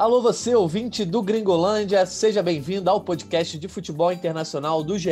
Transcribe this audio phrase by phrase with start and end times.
[0.00, 5.10] Alô, você ouvinte do Gringolândia, seja bem-vindo ao podcast de futebol internacional do GE.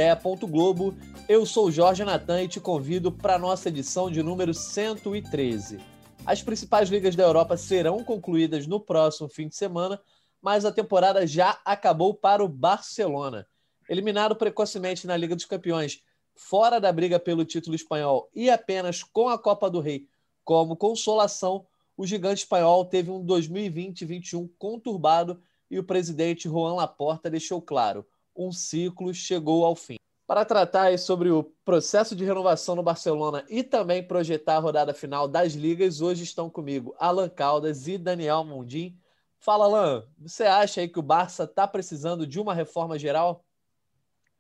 [0.49, 0.97] Globo.
[1.29, 5.79] Eu sou Jorge Natan e te convido para a nossa edição de número 113.
[6.25, 10.01] As principais ligas da Europa serão concluídas no próximo fim de semana,
[10.41, 13.47] mas a temporada já acabou para o Barcelona.
[13.91, 16.01] Eliminado precocemente na Liga dos Campeões,
[16.35, 20.09] fora da briga pelo título espanhol e apenas com a Copa do Rei
[20.43, 21.67] como consolação,
[21.99, 28.07] o gigante espanhol teve um 2020-21 conturbado e o presidente Juan Laporta deixou claro:
[28.37, 29.97] um ciclo chegou ao fim.
[30.25, 35.27] Para tratar sobre o processo de renovação no Barcelona e também projetar a rodada final
[35.27, 38.97] das ligas, hoje estão comigo Alan Caldas e Daniel Mundim.
[39.41, 43.45] Fala, Alan, você acha aí que o Barça está precisando de uma reforma geral?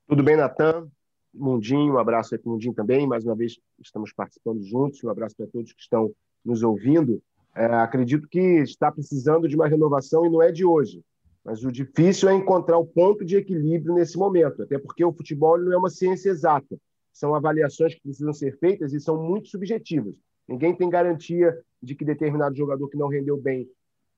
[0.06, 0.88] Tudo bem, Natan?
[1.34, 3.06] Mundinho, um abraço aí para o Mundinho também.
[3.06, 5.02] Mais uma vez estamos participando juntos.
[5.02, 6.12] Um abraço para todos que estão
[6.44, 7.22] nos ouvindo.
[7.54, 11.02] É, acredito que está precisando de uma renovação e não é de hoje.
[11.44, 15.58] Mas o difícil é encontrar o ponto de equilíbrio nesse momento, até porque o futebol
[15.58, 16.78] não é uma ciência exata.
[17.12, 20.14] São avaliações que precisam ser feitas e são muito subjetivas.
[20.46, 23.68] Ninguém tem garantia de que determinado jogador que não rendeu bem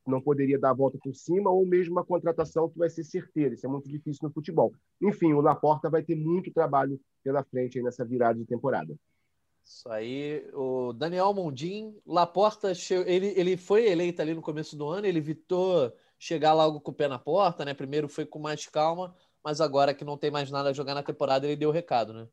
[0.07, 3.55] não poderia dar a volta por cima, ou mesmo uma contratação que vai ser certeira.
[3.55, 4.73] Isso é muito difícil no futebol.
[5.01, 8.95] Enfim, o Laporta vai ter muito trabalho pela frente nessa virada de temporada.
[9.65, 12.73] Isso aí, o Daniel Mondim, Laporta,
[13.07, 16.95] ele, ele foi eleito ali no começo do ano, ele evitou chegar logo com o
[16.95, 17.73] pé na porta, né?
[17.73, 21.03] Primeiro foi com mais calma, mas agora que não tem mais nada a jogar na
[21.03, 22.29] temporada, ele deu o recado, né?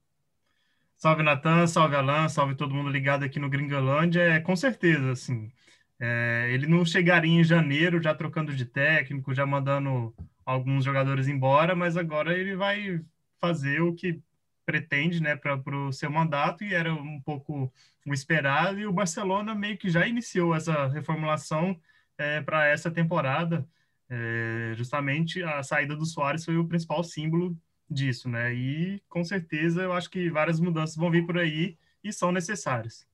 [0.98, 4.22] Salve Natan, salve Alan, salve todo mundo ligado aqui no Gringolândia.
[4.22, 5.52] É, com certeza, assim,
[6.00, 11.76] é, ele não chegaria em janeiro já trocando de técnico, já mandando alguns jogadores embora,
[11.76, 13.00] mas agora ele vai
[13.40, 14.20] fazer o que
[14.68, 17.72] pretende né, para o seu mandato e era um pouco
[18.06, 18.78] o esperado.
[18.78, 21.80] E o Barcelona meio que já iniciou essa reformulação
[22.18, 23.66] é, para essa temporada.
[24.10, 27.58] É, justamente a saída do Soares foi o principal símbolo
[27.90, 28.54] disso, né?
[28.54, 33.08] E com certeza eu acho que várias mudanças vão vir por aí e são necessárias.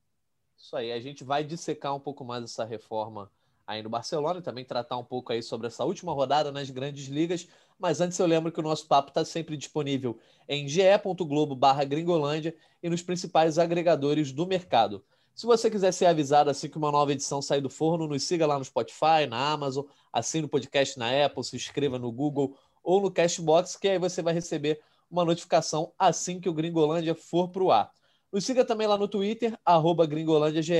[0.57, 3.29] Isso aí, a gente vai dissecar um pouco mais essa reforma
[3.65, 7.07] aí no Barcelona e também tratar um pouco aí sobre essa última rodada nas grandes
[7.07, 7.47] ligas.
[7.79, 12.55] Mas antes eu lembro que o nosso papo está sempre disponível em ge.globo barra gringolândia
[12.81, 15.03] e nos principais agregadores do mercado.
[15.35, 18.45] Se você quiser ser avisado assim que uma nova edição sair do forno, nos siga
[18.45, 23.01] lá no Spotify, na Amazon, assine o podcast na Apple, se inscreva no Google ou
[23.01, 24.79] no Cashbox, que aí você vai receber
[25.09, 27.91] uma notificação assim que o Gringolândia for para o ar.
[28.31, 30.73] Nos siga também lá no Twitter, arroba gringolândiage,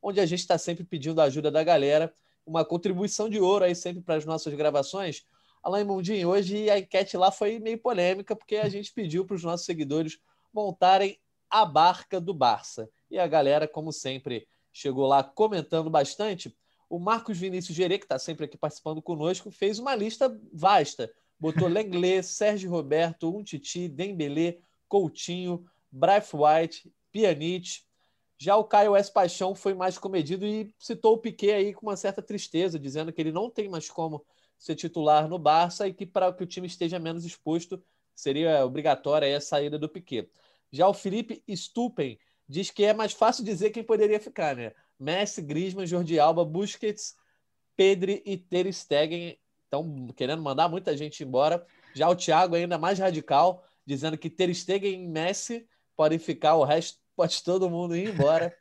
[0.00, 2.14] onde a gente está sempre pedindo a ajuda da galera,
[2.46, 5.24] uma contribuição de ouro aí sempre para as nossas gravações.
[5.62, 9.44] Alain Mundinho, hoje a enquete lá foi meio polêmica, porque a gente pediu para os
[9.44, 10.18] nossos seguidores
[10.52, 11.18] montarem
[11.48, 12.90] a barca do Barça.
[13.08, 16.52] E a galera, como sempre, chegou lá comentando bastante.
[16.90, 21.12] O Marcos Vinícius Gerê, que está sempre aqui participando conosco, fez uma lista vasta.
[21.38, 24.58] Botou Lenglet, Sérgio Roberto, Untiti, Dembélé,
[24.88, 27.82] Coutinho, Bryce White, Pjanic.
[28.36, 29.12] Já o Caio S.
[29.12, 33.20] Paixão foi mais comedido e citou o Piquet aí com uma certa tristeza, dizendo que
[33.20, 34.24] ele não tem mais como
[34.62, 37.82] ser titular no Barça e que para que o time esteja menos exposto
[38.14, 40.30] seria obrigatória a saída do Piquet.
[40.70, 42.16] Já o Felipe Stupen
[42.48, 44.72] diz que é mais fácil dizer quem poderia ficar, né?
[44.96, 47.16] Messi, Griezmann, Jordi Alba, Busquets,
[47.76, 51.66] Pedri e Ter Stegen estão querendo mandar muita gente embora.
[51.92, 56.62] Já o Thiago ainda mais radical, dizendo que Ter Stegen e Messi podem ficar, o
[56.62, 58.56] resto pode todo mundo ir embora.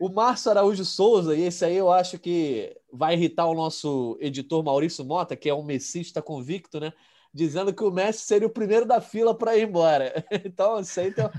[0.00, 4.62] O Márcio Araújo Souza, e esse aí eu acho que vai irritar o nosso editor
[4.62, 6.92] Maurício Mota, que é um messista convicto, né?
[7.32, 10.24] Dizendo que o Messi seria o primeiro da fila para ir embora.
[10.44, 11.30] Então, isso aí tá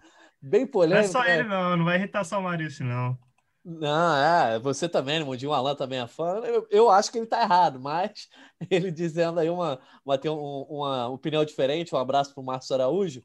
[0.42, 1.02] bem polêmico.
[1.02, 1.40] Não é só né?
[1.40, 3.18] ele, não, não vai irritar só o Maurício, não.
[3.64, 6.40] Não, é, você também, Mundinho Alan também é fã.
[6.46, 8.30] Eu, eu, acho que ele tá errado, mas
[8.70, 11.94] ele dizendo aí uma, uma, tem um, uma opinião diferente.
[11.94, 13.24] Um abraço para o Márcio Araújo.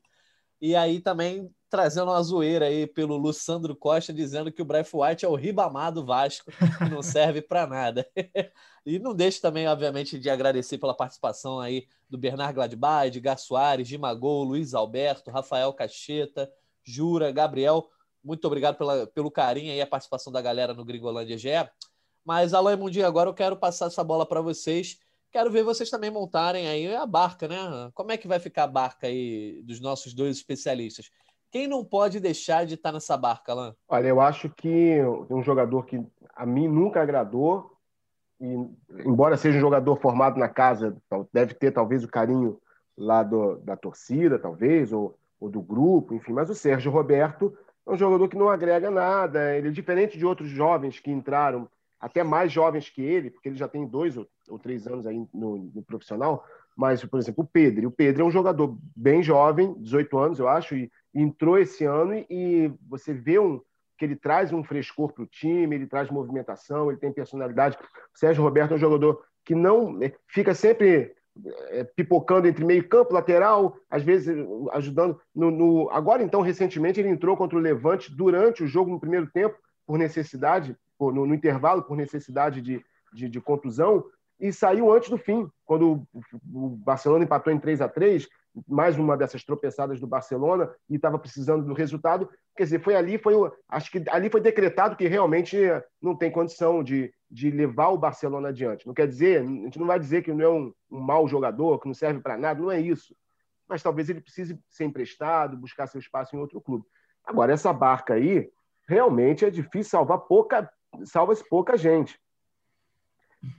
[0.61, 5.25] E aí também trazendo uma zoeira aí pelo Luçandro Costa, dizendo que o Bryce White
[5.25, 6.49] é o Ribamar do Vasco,
[6.79, 8.09] que não serve para nada.
[8.87, 13.89] e não deixe também, obviamente, de agradecer pela participação aí do Bernard Gladbach, Edgar Soares,
[13.89, 16.49] Gimagol, Luiz Alberto, Rafael Cacheta,
[16.85, 17.91] Jura, Gabriel.
[18.23, 21.49] Muito obrigado pela, pelo carinho e a participação da galera no Gringolândia GE.
[22.25, 25.01] Mas, Alain Mundinho, agora eu quero passar essa bola para vocês
[25.33, 27.91] Quero ver vocês também montarem aí a barca, né?
[27.93, 31.11] Como é que vai ficar a barca aí dos nossos dois especialistas?
[31.55, 33.73] Quem não pode deixar de estar nessa barca, Alain?
[33.89, 34.99] Olha, eu acho que
[35.31, 36.05] um jogador que
[36.35, 37.79] a mim nunca agradou,
[38.41, 38.57] e
[39.07, 40.97] embora seja um jogador formado na casa,
[41.33, 42.61] deve ter talvez o carinho
[42.99, 47.93] lá do, da torcida, talvez, ou, ou do grupo, enfim, mas o Sérgio Roberto é
[47.93, 51.69] um jogador que não agrega nada, ele é diferente de outros jovens que entraram,
[52.01, 55.27] até mais jovens que ele, porque ele já tem dois ou ou três anos aí
[55.33, 56.45] no, no profissional,
[56.77, 57.89] mas, por exemplo, o Pedro.
[57.89, 62.15] O Pedro é um jogador bem jovem, 18 anos, eu acho, e entrou esse ano
[62.29, 63.61] e, você vê um,
[63.97, 67.79] que ele traz um frescor para o time, ele traz movimentação, ele tem personalidade.
[68.15, 71.15] O Sérgio Roberto é um jogador que não é, fica sempre
[71.69, 74.35] é, pipocando entre meio campo, lateral, às vezes
[74.73, 75.21] ajudando.
[75.35, 79.29] No, no, Agora, então, recentemente, ele entrou contra o Levante durante o jogo no primeiro
[79.29, 79.57] tempo,
[79.87, 84.05] por necessidade, por, no, no, intervalo, por necessidade de, de, de, contusão,
[84.41, 86.21] e saiu antes do fim, quando o,
[86.53, 88.29] o Barcelona empatou em 3 a 3
[88.69, 92.31] mais uma dessas tropeçadas do Barcelona e estava precisando do resultado.
[92.57, 93.35] Quer dizer, foi ali, foi
[93.69, 95.57] acho que ali foi decretado que realmente
[96.01, 98.87] não tem condição de, de levar o Barcelona adiante.
[98.87, 101.81] Não quer dizer, a gente não vai dizer que não é um, um mau jogador,
[101.81, 103.15] que não serve para nada, não é isso.
[103.69, 106.85] Mas talvez ele precise ser emprestado, buscar seu espaço em outro clube.
[107.25, 108.51] Agora, essa barca aí,
[108.87, 110.71] realmente é difícil salvar pouca,
[111.05, 112.21] salva-se pouca gente.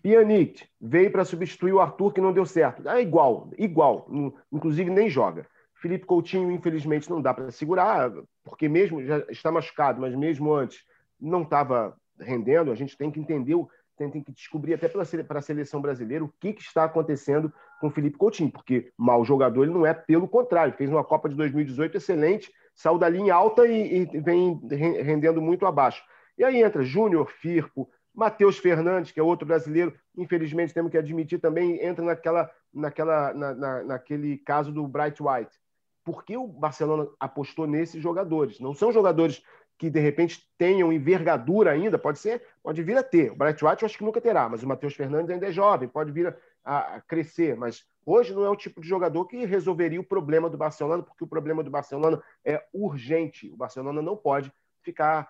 [0.01, 2.87] Pjanic veio para substituir o Arthur, que não deu certo.
[2.87, 4.07] É igual, igual.
[4.51, 5.47] Inclusive nem joga.
[5.75, 8.11] Felipe Coutinho, infelizmente, não dá para segurar,
[8.43, 10.83] porque mesmo já está machucado, mas mesmo antes
[11.19, 12.71] não estava rendendo.
[12.71, 13.55] A gente tem que entender,
[13.97, 17.87] tem, tem que descobrir até para a seleção brasileira o que, que está acontecendo com
[17.87, 20.73] o Felipe Coutinho, porque mau jogador ele não é, pelo contrário.
[20.73, 25.65] Fez uma Copa de 2018 excelente, saiu da linha alta e, e vem rendendo muito
[25.65, 26.03] abaixo.
[26.37, 31.39] E aí entra Júnior, Firpo, Matheus Fernandes, que é outro brasileiro, infelizmente temos que admitir
[31.39, 35.59] também, entra naquela, naquela, na, na, naquele caso do Bright White.
[36.03, 38.59] Por que o Barcelona apostou nesses jogadores?
[38.59, 39.43] Não são jogadores
[39.77, 43.31] que de repente tenham envergadura ainda, pode ser, pode vir a ter.
[43.31, 45.89] O Bright White eu acho que nunca terá, mas o Matheus Fernandes ainda é jovem,
[45.89, 49.99] pode vir a, a, crescer, mas hoje não é o tipo de jogador que resolveria
[49.99, 53.49] o problema do Barcelona, porque o problema do Barcelona é urgente.
[53.51, 54.51] O Barcelona não pode
[54.81, 55.29] ficar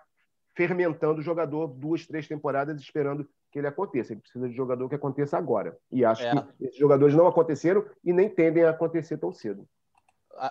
[0.56, 4.12] fermentando o jogador duas, três temporadas esperando que ele aconteça.
[4.12, 5.76] Ele precisa de jogador que aconteça agora.
[5.92, 6.30] E acho é.
[6.30, 9.68] que esses jogadores não aconteceram e nem tendem a acontecer tão cedo.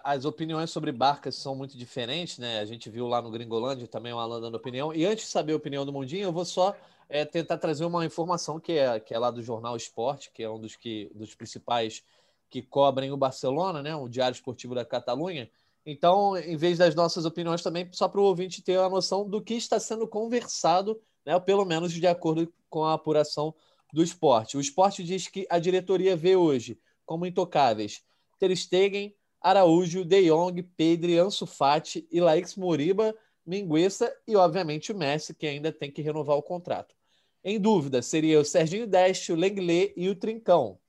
[0.03, 2.59] As opiniões sobre Barcas são muito diferentes, né?
[2.59, 4.93] A gente viu lá no Gringolândia também o Alan dando opinião.
[4.93, 6.75] E antes de saber a opinião do Mundinho, eu vou só
[7.09, 10.49] é, tentar trazer uma informação que é, que é lá do Jornal Esporte, que é
[10.49, 12.03] um dos, que, dos principais
[12.49, 13.95] que cobrem o Barcelona, né?
[13.95, 15.49] O Diário Esportivo da Catalunha.
[15.85, 19.41] Então, em vez das nossas opiniões também, só para o ouvinte ter a noção do
[19.41, 23.53] que está sendo conversado, né, pelo menos de acordo com a apuração
[23.93, 24.57] do esporte.
[24.57, 28.01] O esporte diz que a diretoria vê hoje como intocáveis
[28.39, 33.15] Ter Stegen, Araújo, De Jong, Pedri, Ansu Fati, Ilaix Moriba,
[33.45, 36.95] Minguessa e, obviamente, o Messi, que ainda tem que renovar o contrato.
[37.43, 40.79] Em dúvida, seria o Serginho Deste, o Lenglet e o Trincão.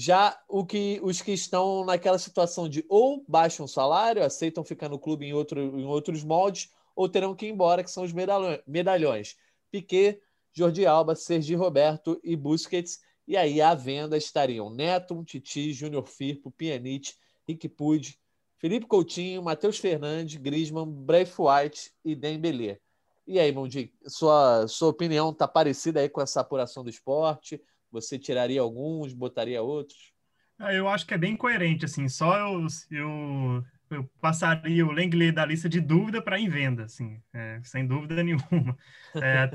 [0.00, 4.88] Já o que, os que estão naquela situação de ou baixam o salário, aceitam ficar
[4.88, 8.12] no clube em, outro, em outros moldes, ou terão que ir embora, que são os
[8.12, 9.36] medalhões.
[9.72, 10.20] Piquet,
[10.52, 13.00] Jordi Alba, Sergi Roberto e Busquets.
[13.26, 17.14] E aí à venda estariam Neto, Titi, Júnior Firpo, Pjanic,
[17.48, 18.16] Rick Puig,
[18.56, 22.78] Felipe Coutinho, Matheus Fernandes, Griezmann, White e Dembélé.
[23.26, 27.60] E aí, Mundi, sua, sua opinião está parecida aí com essa apuração do esporte?
[27.90, 30.12] Você tiraria alguns, botaria outros?
[30.58, 35.32] Ah, eu acho que é bem coerente, assim, só eu, eu, eu passaria o Lenglet
[35.32, 38.76] da lista de dúvida para em venda, assim, é, sem dúvida nenhuma.
[39.14, 39.50] É,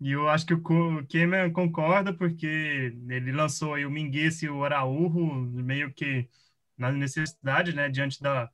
[0.00, 4.64] e eu acho que o Kemen concorda, porque ele lançou aí o Mingues e o
[4.64, 5.24] Araújo
[5.62, 6.28] meio que
[6.76, 8.50] na necessidade, né, diante da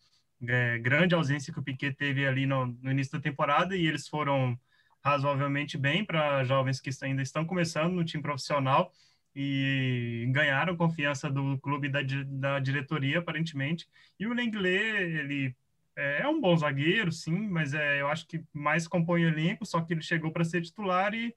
[0.48, 4.08] é, grande ausência que o Piquet teve ali no, no início da temporada, e eles
[4.08, 4.58] foram
[5.04, 8.92] razoavelmente bem para jovens que ainda estão começando no time profissional,
[9.34, 13.88] e ganharam confiança do clube da, da diretoria, aparentemente.
[14.18, 14.80] E o Lenglet,
[15.18, 15.56] ele
[15.96, 19.64] é, é um bom zagueiro, sim, mas é, eu acho que mais compõe o elenco,
[19.66, 21.34] só que ele chegou para ser titular e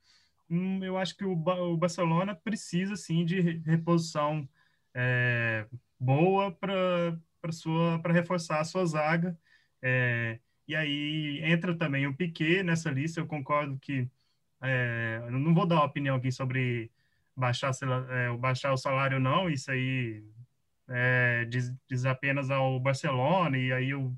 [0.50, 4.48] hum, eu acho que o, o, Barcelona precisa, sim, de reposição
[4.94, 5.68] é,
[6.00, 9.38] boa para reforçar a sua zaga.
[9.82, 14.10] É, e aí entra também o Piquet nessa lista, eu concordo que
[14.62, 16.92] é, não vou dar opinião aqui sobre
[17.36, 17.72] baixar,
[18.10, 20.24] é, baixar o salário não, isso aí
[20.90, 24.16] é, diz, diz, apenas ao Barcelona, e aí eu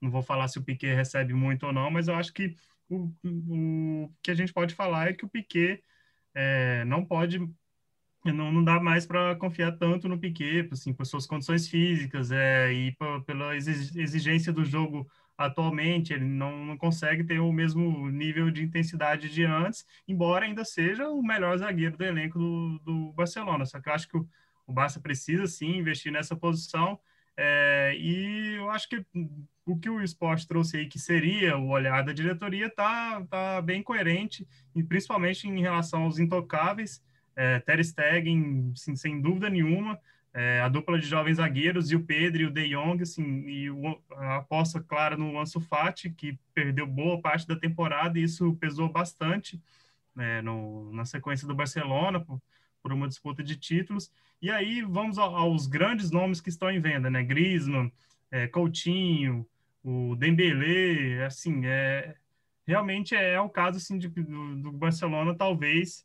[0.00, 2.56] não vou falar se o Piquet recebe muito ou não, mas eu acho que
[2.88, 5.82] o, o que a gente pode falar é que o Piquet
[6.34, 7.38] é, não pode,
[8.24, 12.72] não, não dá mais para confiar tanto no Piquet, assim, por suas condições físicas é,
[12.72, 18.62] e pela exigência do jogo atualmente ele não, não, consegue ter o mesmo nível de
[18.62, 23.66] intensidade de antes, embora ainda seja o melhor zagueiro do elenco do, do Barcelona.
[23.66, 24.28] Só que eu acho que o,
[24.66, 26.98] o Barça precisa sim investir nessa posição.
[27.36, 29.04] É, e eu acho que
[29.66, 33.82] o que o esporte trouxe aí, que seria o olhar da diretoria, tá, tá bem
[33.82, 37.02] coerente, e principalmente em relação aos intocáveis.
[37.34, 39.98] é, Ter Stegen, assim, sem dúvida nenhuma,
[40.34, 43.70] é, a dupla de jovens zagueiros e o Pedro e o De Jong, assim, e
[43.70, 48.52] o, a aposta clara no Ansu Fati, que perdeu boa parte da temporada e isso
[48.56, 49.62] pesou bastante
[50.12, 52.42] né, no, na sequência do Barcelona por,
[52.82, 54.10] por, uma disputa de títulos.
[54.42, 57.22] E aí vamos aos grandes nomes que estão em venda, né?
[57.22, 57.92] Griezmann,
[58.28, 59.46] é, Coutinho,
[59.84, 62.16] o Dembélé, assim, é,
[62.66, 66.04] realmente é, o caso assim, de, do, do Barcelona talvez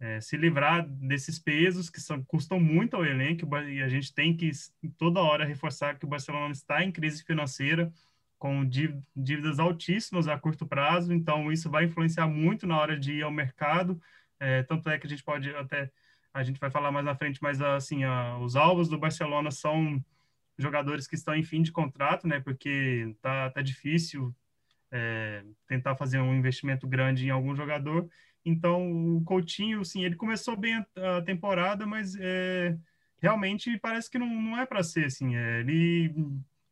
[0.00, 4.36] é, se livrar desses pesos que são, custam muito ao elenco e a gente tem
[4.36, 4.50] que
[4.96, 7.92] toda hora reforçar que o Barcelona está em crise financeira
[8.38, 13.22] com dívidas altíssimas a curto prazo, então isso vai influenciar muito na hora de ir
[13.22, 14.00] ao mercado,
[14.38, 15.90] é, tanto é que a gente pode até,
[16.32, 20.02] a gente vai falar mais na frente, mas assim, a, os alvos do Barcelona são
[20.56, 24.32] jogadores que estão em fim de contrato, né, porque tá, tá difícil
[24.92, 28.08] é, tentar fazer um investimento grande em algum jogador,
[28.48, 32.76] então, o Coutinho, sim, ele começou bem a, temporada, mas é,
[33.20, 35.36] realmente parece que não, não é para ser assim.
[35.36, 36.14] É, ele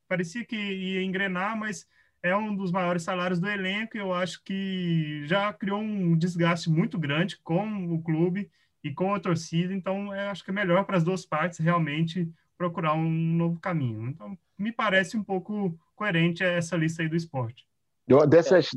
[0.09, 1.87] parecia que ia engrenar, mas
[2.23, 6.71] é um dos maiores salários do elenco e eu acho que já criou um desgaste
[6.71, 8.51] muito grande com o clube
[8.83, 9.73] e com a torcida.
[9.73, 14.09] Então, eu acho que é melhor para as duas partes realmente procurar um novo caminho.
[14.09, 17.67] Então, me parece um pouco coerente essa lista aí do esporte.
[18.29, 18.71] Dessas,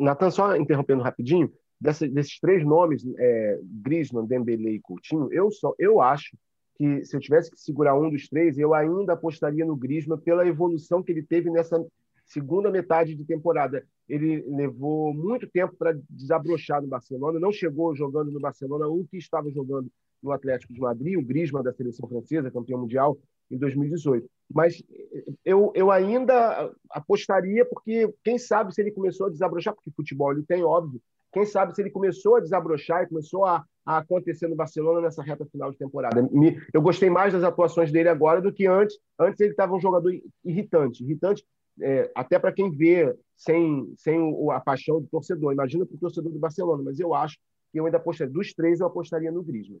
[0.00, 5.74] Natan, só interrompendo rapidinho, dessa, desses três nomes, é, Griezmann, Dembélé e Coutinho, eu, só,
[5.78, 6.36] eu acho
[6.76, 10.46] que se eu tivesse que segurar um dos três, eu ainda apostaria no Griezmann pela
[10.46, 11.82] evolução que ele teve nessa
[12.26, 13.86] segunda metade de temporada.
[14.08, 19.16] Ele levou muito tempo para desabrochar no Barcelona, não chegou jogando no Barcelona o que
[19.16, 19.90] estava jogando
[20.22, 23.18] no Atlético de Madrid, o Griezmann da seleção francesa, campeão mundial
[23.50, 24.28] em 2018.
[24.52, 24.82] Mas
[25.44, 30.42] eu, eu ainda apostaria, porque quem sabe se ele começou a desabrochar, porque futebol ele
[30.42, 31.00] tem, óbvio,
[31.36, 35.22] quem sabe se ele começou a desabrochar e começou a, a acontecer no Barcelona nessa
[35.22, 36.26] reta final de temporada.
[36.72, 38.96] eu gostei mais das atuações dele agora do que antes.
[39.20, 40.10] Antes ele estava um jogador
[40.42, 41.44] irritante, irritante
[41.82, 45.52] é, até para quem vê sem, sem o, a paixão do torcedor.
[45.52, 47.36] Imagina para o torcedor do Barcelona, mas eu acho
[47.70, 49.78] que eu ainda apostaria, dos três, eu apostaria no Griezmann.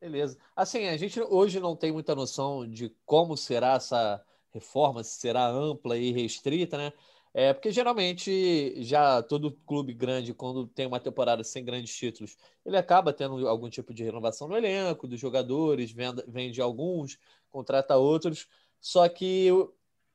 [0.00, 0.38] Beleza.
[0.54, 5.48] Assim, a gente hoje não tem muita noção de como será essa reforma, se será
[5.48, 6.92] ampla e restrita, né?
[7.32, 12.76] É, porque geralmente já todo clube grande, quando tem uma temporada sem grandes títulos, ele
[12.76, 17.18] acaba tendo algum tipo de renovação no elenco, dos jogadores, vende, vende alguns,
[17.48, 18.48] contrata outros.
[18.80, 19.48] Só que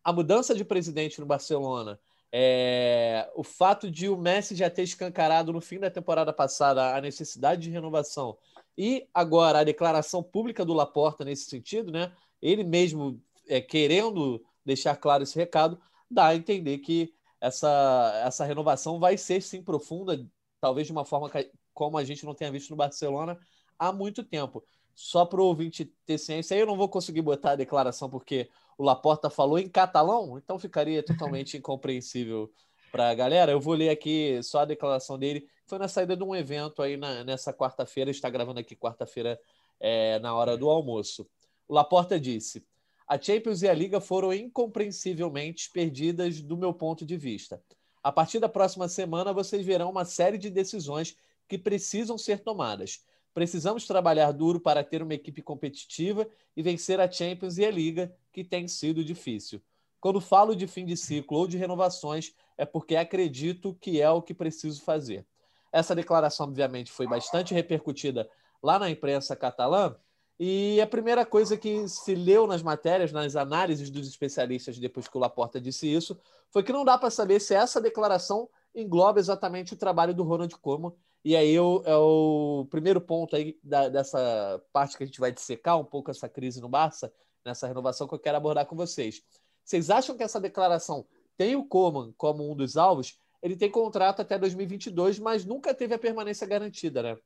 [0.03, 2.00] a mudança de presidente no Barcelona,
[2.31, 7.00] é, o fato de o Messi já ter escancarado no fim da temporada passada a
[7.00, 8.38] necessidade de renovação
[8.77, 12.12] e agora a declaração pública do Laporta nesse sentido, né?
[12.41, 15.79] Ele mesmo é, querendo deixar claro esse recado,
[16.15, 20.25] dá a entender que essa, essa renovação vai ser sim profunda,
[20.60, 23.38] talvez de uma forma que, como a gente não tenha visto no Barcelona
[23.77, 24.63] há muito tempo.
[24.95, 28.50] Só para o ouvinte ter ciência, aí eu não vou conseguir botar a declaração porque
[28.77, 32.51] o Laporta falou em catalão, então ficaria totalmente incompreensível
[32.91, 33.51] para a galera.
[33.51, 35.48] Eu vou ler aqui só a declaração dele.
[35.67, 39.39] Foi na saída de um evento aí na, nessa quarta-feira, está gravando aqui quarta-feira
[39.79, 41.29] é, na hora do almoço.
[41.67, 42.65] O Laporta disse:
[43.07, 47.62] a Champions e a Liga foram incompreensivelmente perdidas do meu ponto de vista.
[48.03, 51.15] A partir da próxima semana, vocês verão uma série de decisões
[51.47, 53.03] que precisam ser tomadas.
[53.33, 58.15] Precisamos trabalhar duro para ter uma equipe competitiva e vencer a Champions e a Liga,
[58.31, 59.62] que tem sido difícil.
[60.00, 64.21] Quando falo de fim de ciclo ou de renovações, é porque acredito que é o
[64.21, 65.25] que preciso fazer.
[65.71, 68.29] Essa declaração, obviamente, foi bastante repercutida
[68.63, 69.95] lá na imprensa catalã,
[70.39, 75.18] e a primeira coisa que se leu nas matérias, nas análises dos especialistas depois que
[75.18, 76.20] o Laporta disse isso,
[76.51, 80.54] foi que não dá para saber se essa declaração engloba exatamente o trabalho do Ronald
[80.58, 80.92] Koeman.
[81.24, 85.32] E aí eu, é o primeiro ponto aí da, dessa parte que a gente vai
[85.32, 87.12] dissecar um pouco essa crise no Barça,
[87.44, 89.24] nessa renovação que eu quero abordar com vocês.
[89.63, 93.18] Vocês acham que essa declaração tem o Koeman como um dos alvos?
[93.42, 97.18] Ele tem contrato até 2022, mas nunca teve a permanência garantida, né?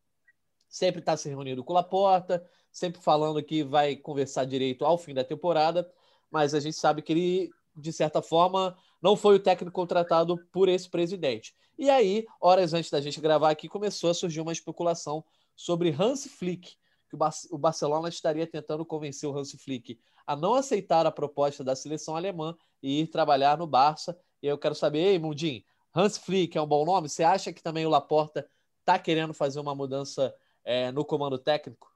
[0.69, 5.13] Sempre está se reunindo com o Laporta, sempre falando que vai conversar direito ao fim
[5.13, 5.91] da temporada,
[6.29, 10.69] mas a gente sabe que ele, de certa forma, não foi o técnico contratado por
[10.69, 11.55] esse presidente.
[11.77, 16.25] E aí, horas antes da gente gravar aqui, começou a surgir uma especulação sobre Hans
[16.25, 16.77] Flick,
[17.09, 17.17] que
[17.49, 22.15] o Barcelona estaria tentando convencer o Hans Flick a não aceitar a proposta da seleção
[22.15, 24.15] alemã e ir trabalhar no Barça.
[24.43, 25.63] E eu quero saber, ei, Mundim,
[25.95, 27.09] Hans Flick é um bom nome?
[27.09, 28.47] Você acha que também o Laporta
[28.81, 30.35] está querendo fazer uma mudança
[30.69, 31.91] é, no comando técnico?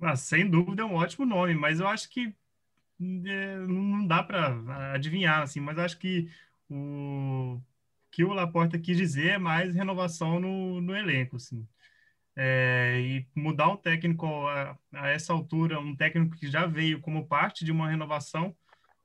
[0.00, 2.34] Ah, sem dúvida é um ótimo nome, mas eu acho que
[3.26, 6.30] é, não dá para adivinhar, assim, mas acho que
[6.70, 7.60] o
[8.10, 11.68] que o Laporta quis dizer é mais renovação no, no elenco, assim.
[12.34, 17.26] É, e mudar um técnico a, a, essa altura, um técnico que já veio como
[17.26, 18.56] parte de uma renovação,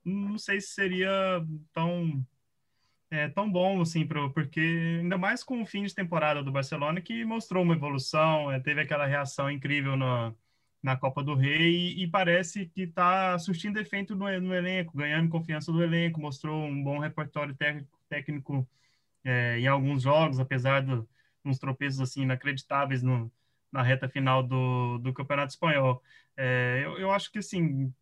[0.02, 1.10] não sei se seria
[1.74, 2.24] tão
[3.10, 4.60] é, tão bom assim, pro, porque
[5.00, 8.80] ainda mais com o fim de temporada do Barcelona que mostrou uma evolução, é, teve
[8.80, 10.34] aquela reação incrível na,
[10.82, 15.28] na Copa do Rei e, e parece que está surtindo efeito no, no, elenco, ganhando
[15.28, 18.68] confiança do elenco, mostrou um bom repertório técnico, técnico
[19.24, 21.02] é, em alguns jogos, apesar de
[21.44, 23.30] uns tropeços assim inacreditáveis no,
[23.72, 26.02] na reta final do, do Campeonato Espanhol.
[26.36, 27.92] É, eu, eu acho que assim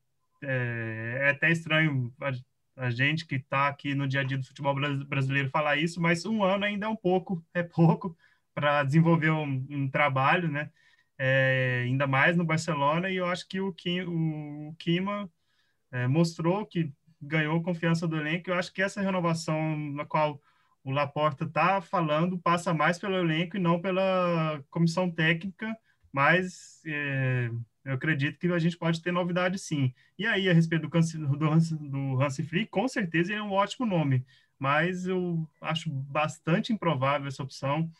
[0.43, 2.13] é, é até estranho
[2.79, 4.75] a, gente que está aqui no dia a dia do futebol
[5.07, 8.17] brasileiro falar isso, mas um ano ainda é um pouco, é pouco
[8.55, 10.71] para desenvolver um, um, trabalho, né?
[11.19, 15.31] É, ainda mais no Barcelona, e eu acho que o, Kim, o Kima
[15.93, 18.51] é, mostrou que ganhou confiança do elenco.
[18.51, 20.41] Eu acho que essa renovação na qual
[20.85, 25.77] o Laporta está falando passa mais pelo elenco e não pela comissão técnica,
[26.13, 27.51] mas é,
[27.89, 29.95] eu acredito que a gente pode ter novidade sim.
[30.19, 33.87] E aí, a respeito do, do, Hans, do Flick, com certeza ele é um ótimo
[33.87, 34.27] nome,
[34.59, 37.91] mas eu acho bastante improvável essa opção.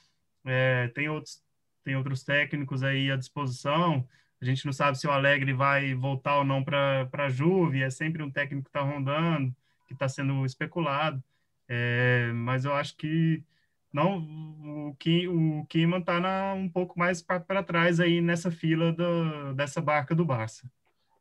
[0.45, 1.43] É, tem, outros,
[1.83, 4.07] tem outros técnicos aí à disposição,
[4.41, 7.89] a gente não sabe se o Alegre vai voltar ou não para a Juve, é
[7.89, 11.23] sempre um técnico que está rondando, que está sendo especulado.
[11.67, 13.43] É, mas eu acho que
[13.93, 14.19] não
[14.89, 19.81] o que o Kiman está um pouco mais para trás aí nessa fila do, dessa
[19.81, 20.71] barca do Barça.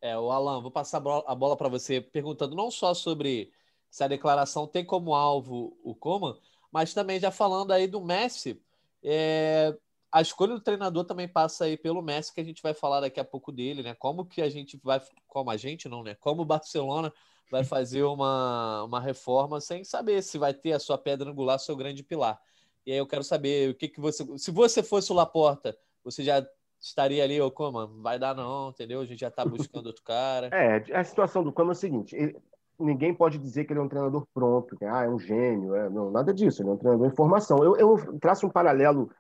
[0.01, 3.51] É, o Alan, vou passar a bola para você perguntando não só sobre
[3.89, 6.37] se a declaração tem como alvo o Coman,
[6.71, 8.61] mas também já falando aí do Messi.
[9.03, 9.75] É,
[10.11, 13.19] a escolha do treinador também passa aí pelo Messi, que a gente vai falar daqui
[13.19, 13.95] a pouco dele, né?
[13.95, 16.15] Como que a gente vai, como a gente não, né?
[16.15, 17.11] Como o Barcelona
[17.49, 21.75] vai fazer uma, uma reforma sem saber se vai ter a sua pedra angular, seu
[21.75, 22.39] grande pilar.
[22.87, 24.25] E aí eu quero saber o que, que você.
[24.37, 26.47] Se você fosse o Laporta, você já
[26.79, 29.01] estaria ali, ô Coman, vai dar não, entendeu?
[29.01, 30.49] A gente já está buscando outro cara.
[30.53, 32.37] É, a situação do Coman é o seguinte: ele,
[32.79, 35.89] ninguém pode dizer que ele é um treinador pronto, que ah, é um gênio, é,
[35.89, 37.61] não, nada disso, ele é um treinador em formação.
[37.61, 39.11] Eu, eu traço um paralelo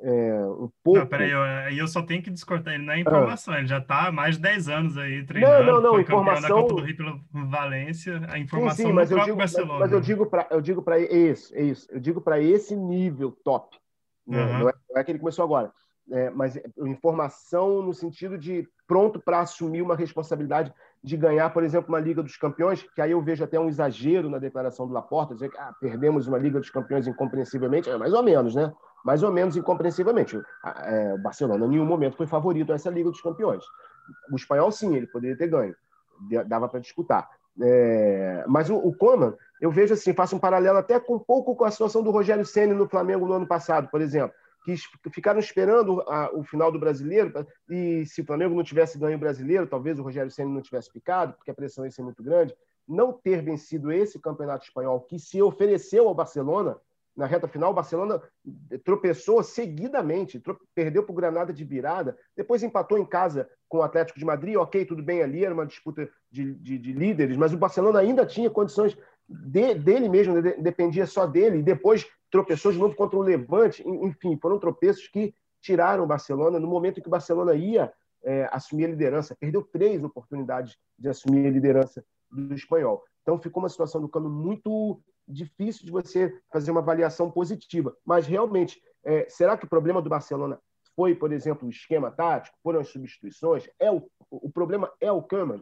[0.00, 1.00] é, um pouco.
[1.00, 1.40] Não, peraí, eu,
[1.76, 2.74] eu só tenho que discordar.
[2.74, 3.58] Ele não é informação, ah.
[3.58, 5.64] ele já está há mais de 10 anos aí treinando.
[5.64, 6.42] Não, não, não, informação.
[6.42, 9.80] Da Copa do Rio pela Valência, a informação sim, sim, mas eu digo, Barcelona.
[9.80, 11.88] Mas eu digo para eu digo para isso, é isso.
[11.90, 13.76] Eu digo para esse nível top.
[14.26, 14.38] Né?
[14.38, 14.58] Uhum.
[14.58, 15.72] Não, é, não é que ele começou agora.
[16.10, 21.88] É, mas informação no sentido de pronto para assumir uma responsabilidade de ganhar, por exemplo,
[21.88, 25.34] uma Liga dos Campeões, que aí eu vejo até um exagero na declaração do Laporta,
[25.34, 28.72] dizer que ah, perdemos uma Liga dos Campeões incompreensivelmente, é mais ou menos, né?
[29.06, 30.36] mais ou menos incompreensivelmente.
[30.82, 33.64] É, o Barcelona, em nenhum momento, foi favorito a essa Liga dos Campeões.
[34.32, 35.76] O espanhol, sim, ele poderia ter ganho,
[36.48, 37.28] dava para disputar.
[37.62, 41.54] É, mas o, o Coman, eu vejo assim, faço um paralelo até com um pouco
[41.54, 44.34] com a situação do Rogério Ceni no Flamengo no ano passado, por exemplo,
[44.66, 49.16] que ficaram esperando a, o final do brasileiro, e se o Flamengo não tivesse ganho
[49.16, 52.22] o brasileiro, talvez o Rogério Ceni não tivesse ficado, porque a pressão ia ser muito
[52.22, 52.54] grande.
[52.86, 56.76] Não ter vencido esse campeonato espanhol que se ofereceu ao Barcelona,
[57.16, 58.20] na reta final, o Barcelona
[58.84, 60.42] tropeçou seguidamente,
[60.74, 64.56] perdeu para o Granada de virada, depois empatou em casa com o Atlético de Madrid,
[64.56, 68.26] ok, tudo bem ali, era uma disputa de, de, de líderes, mas o Barcelona ainda
[68.26, 73.22] tinha condições de, dele mesmo, dependia só dele, e depois tropeçou de novo contra o
[73.22, 77.92] Levante, enfim, foram tropeços que tiraram o Barcelona no momento em que o Barcelona ia
[78.22, 83.02] é, assumir a liderança, perdeu três oportunidades de assumir a liderança do espanhol.
[83.22, 87.96] Então ficou uma situação do Cano muito difícil de você fazer uma avaliação positiva.
[88.04, 90.60] Mas, realmente, é, será que o problema do Barcelona
[90.94, 92.56] foi, por exemplo, o esquema tático?
[92.62, 93.68] Foram as substituições?
[93.78, 95.60] É o, o problema é o Kahneman?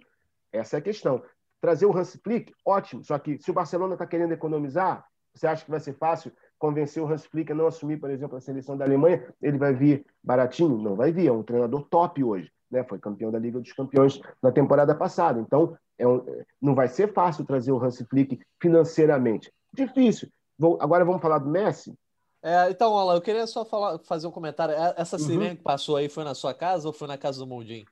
[0.53, 1.23] Essa é a questão.
[1.61, 3.03] Trazer o Hans Flick, ótimo.
[3.03, 6.33] Só que se o Barcelona está querendo economizar, você acha que vai ser fácil
[6.65, 9.23] convencer o Hans Flick a não assumir, por exemplo, a seleção da Alemanha?
[9.43, 10.79] Ele vai vir baratinho?
[10.79, 11.27] Não vai vir.
[11.27, 12.51] É um treinador top hoje.
[12.71, 12.83] Né?
[12.85, 15.39] Foi campeão da Liga dos Campeões na temporada passada.
[15.39, 16.25] Então, é um,
[16.63, 19.53] não vai ser fácil trazer o Hans Flick financeiramente.
[19.75, 20.31] Difícil.
[20.59, 21.95] Vou, agora vamos falar do Messi?
[22.43, 24.75] É, então, Alan, eu queria só falar, fazer um comentário.
[24.75, 25.57] É, essa sirene uhum.
[25.57, 27.85] que passou aí foi na sua casa ou foi na casa do Mundinho?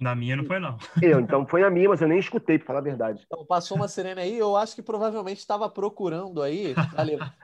[0.00, 0.78] Na minha não foi, não.
[1.02, 3.22] Eu, então foi na minha, mas eu nem escutei, para falar a verdade.
[3.26, 6.74] Então, passou uma sirene aí, eu acho que provavelmente estava procurando aí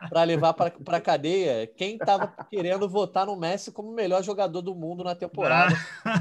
[0.08, 4.74] para levar para cadeia quem estava querendo votar no Messi como o melhor jogador do
[4.74, 5.74] mundo na temporada.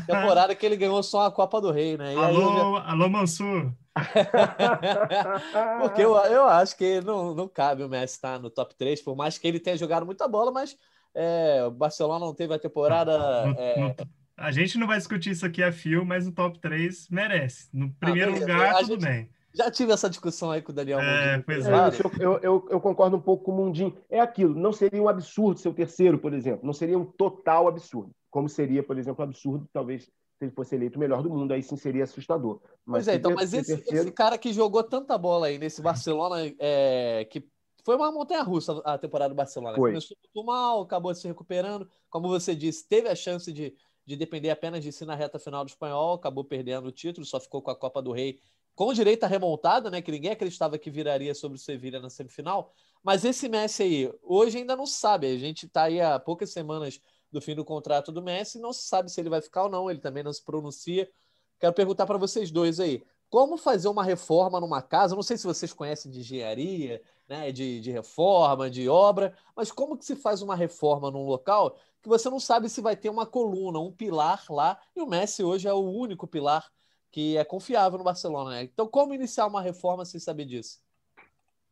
[0.05, 2.13] temporada que ele ganhou só a Copa do Rei, né?
[2.13, 2.91] E alô, já...
[2.91, 3.71] alô, Mansur.
[5.79, 9.15] Porque eu, eu acho que não, não cabe o Messi estar no top 3, por
[9.15, 10.77] mais que ele tenha jogado muita bola, mas
[11.13, 13.45] é, o Barcelona não teve a temporada.
[13.45, 13.79] No, é...
[13.79, 13.95] no,
[14.37, 17.69] a gente não vai discutir isso aqui a fio, mas o top 3 merece.
[17.73, 19.29] No primeiro ah, lugar, tudo gente, bem.
[19.53, 21.71] Já tive essa discussão aí com o Daniel é, Pois é.
[22.19, 23.95] Eu, eu, eu, concordo um pouco com o Mundinho.
[24.09, 26.65] É aquilo, não seria um absurdo ser o terceiro, por exemplo.
[26.65, 28.11] Não seria um total absurdo.
[28.29, 31.53] Como seria, por exemplo, um absurdo, talvez, se ele fosse eleito o melhor do mundo,
[31.53, 32.59] aí sim seria assustador.
[32.85, 34.07] Mas pois é, então, mas esse, terceiro...
[34.07, 37.47] esse, cara que jogou tanta bola aí nesse Barcelona, é, que
[37.85, 39.77] foi uma montanha-russa a temporada do Barcelona.
[39.77, 39.91] Foi.
[39.91, 41.87] Começou muito mal, acabou se recuperando.
[42.09, 43.73] Como você disse, teve a chance de,
[44.05, 47.39] de depender apenas de si na reta final do espanhol, acabou perdendo o título, só
[47.39, 48.39] ficou com a Copa do Rei
[48.75, 50.01] com direito à remontada, né?
[50.01, 52.73] Que ninguém acreditava que viraria sobre o Sevilha na semifinal.
[53.01, 55.27] Mas esse Messi aí, hoje ainda não sabe.
[55.27, 56.99] A gente está aí há poucas semanas
[57.31, 59.89] do fim do contrato do Messi, não se sabe se ele vai ficar ou não.
[59.89, 61.09] Ele também não se pronuncia.
[61.57, 63.01] Quero perguntar para vocês dois aí.
[63.29, 65.15] Como fazer uma reforma numa casa?
[65.15, 69.97] Não sei se vocês conhecem de engenharia, né, de, de reforma, de obra, mas como
[69.97, 73.25] que se faz uma reforma num local que você não sabe se vai ter uma
[73.25, 76.71] coluna, um pilar lá, e o Messi hoje é o único pilar
[77.11, 78.51] que é confiável no Barcelona.
[78.51, 78.63] Né?
[78.63, 80.79] Então, como iniciar uma reforma sem saber disso?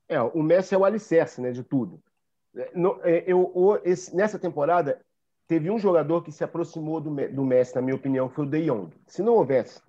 [0.09, 2.01] É, o Messi é o alicerce né, de tudo.
[2.55, 4.99] É, no, é, eu, esse, nessa temporada,
[5.47, 8.65] teve um jogador que se aproximou do, do Messi, na minha opinião, foi o De
[8.65, 8.91] Jong.
[9.05, 9.79] Se não houvesse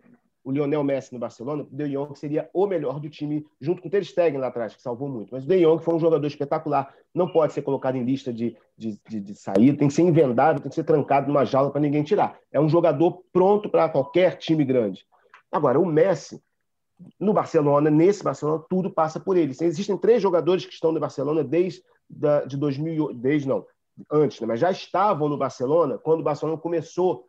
[0.45, 3.89] o Lionel Messi no Barcelona, o De Jong seria o melhor do time, junto com
[3.89, 5.31] o Ter Stegen lá atrás, que salvou muito.
[5.33, 8.55] Mas o De Jong foi um jogador espetacular, não pode ser colocado em lista de,
[8.77, 11.81] de, de, de saída, tem que ser envendável, tem que ser trancado numa jaula para
[11.81, 12.39] ninguém tirar.
[12.53, 15.07] É um jogador pronto para qualquer time grande.
[15.51, 16.43] Agora, o Messi,
[17.19, 19.55] no Barcelona, nesse Barcelona, tudo passa por ele.
[19.59, 23.65] Existem três jogadores que estão no Barcelona desde da, de 2008, desde não,
[24.11, 24.47] antes, né?
[24.47, 27.27] mas já estavam no Barcelona quando o Barcelona começou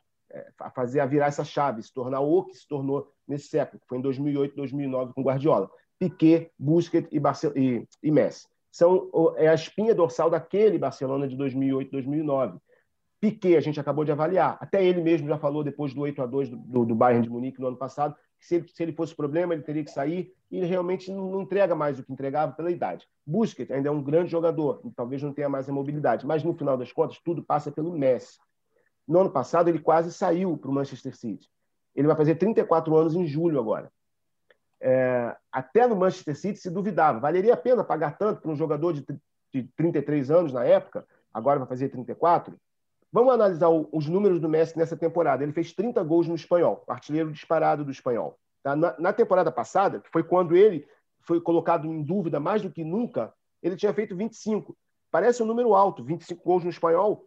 [0.59, 3.87] a fazer a virar essa chave, se tornar o que se tornou nesse século, que
[3.87, 5.69] foi em 2008, 2009 com Guardiola.
[5.99, 8.47] Piquet, Busquets e, Barcel e, e Messi.
[8.71, 12.59] São, é a espinha dorsal daquele Barcelona de 2008, 2009.
[13.21, 14.57] Piquet, a gente acabou de avaliar.
[14.59, 17.61] Até ele mesmo já falou depois do 8 a 2 do, do Bayern de Munique
[17.61, 20.57] no ano passado, que se ele, se ele fosse problema, ele teria que sair, e
[20.57, 23.07] ele realmente não, não, entrega mais o que entregava pela idade.
[23.25, 26.77] Busquets ainda é um grande jogador, talvez não tenha mais a mobilidade, mas no final
[26.77, 28.37] das contas, tudo passa pelo Messi.
[29.07, 31.47] No ano passado, ele quase saiu para o Manchester City.
[31.95, 33.91] Ele vai fazer 34 anos em julho agora.
[34.81, 38.93] É, até no Manchester City se duvidava, valeria a pena pagar tanto para um jogador
[38.93, 39.05] de,
[39.53, 42.55] de 33 anos na época, agora vai fazer 34?
[43.11, 45.41] Vamos analisar o, os números do Messi nessa temporada.
[45.41, 48.37] Ele fez 30 gols no espanhol, artilheiro disparado do espanhol.
[48.61, 48.75] Tá?
[48.75, 50.85] Na, na, temporada passada, que foi quando ele
[51.21, 54.75] foi colocado em dúvida mais do que nunca, ele tinha feito 25.
[55.09, 57.25] Parece um número alto, 25 gols no espanhol.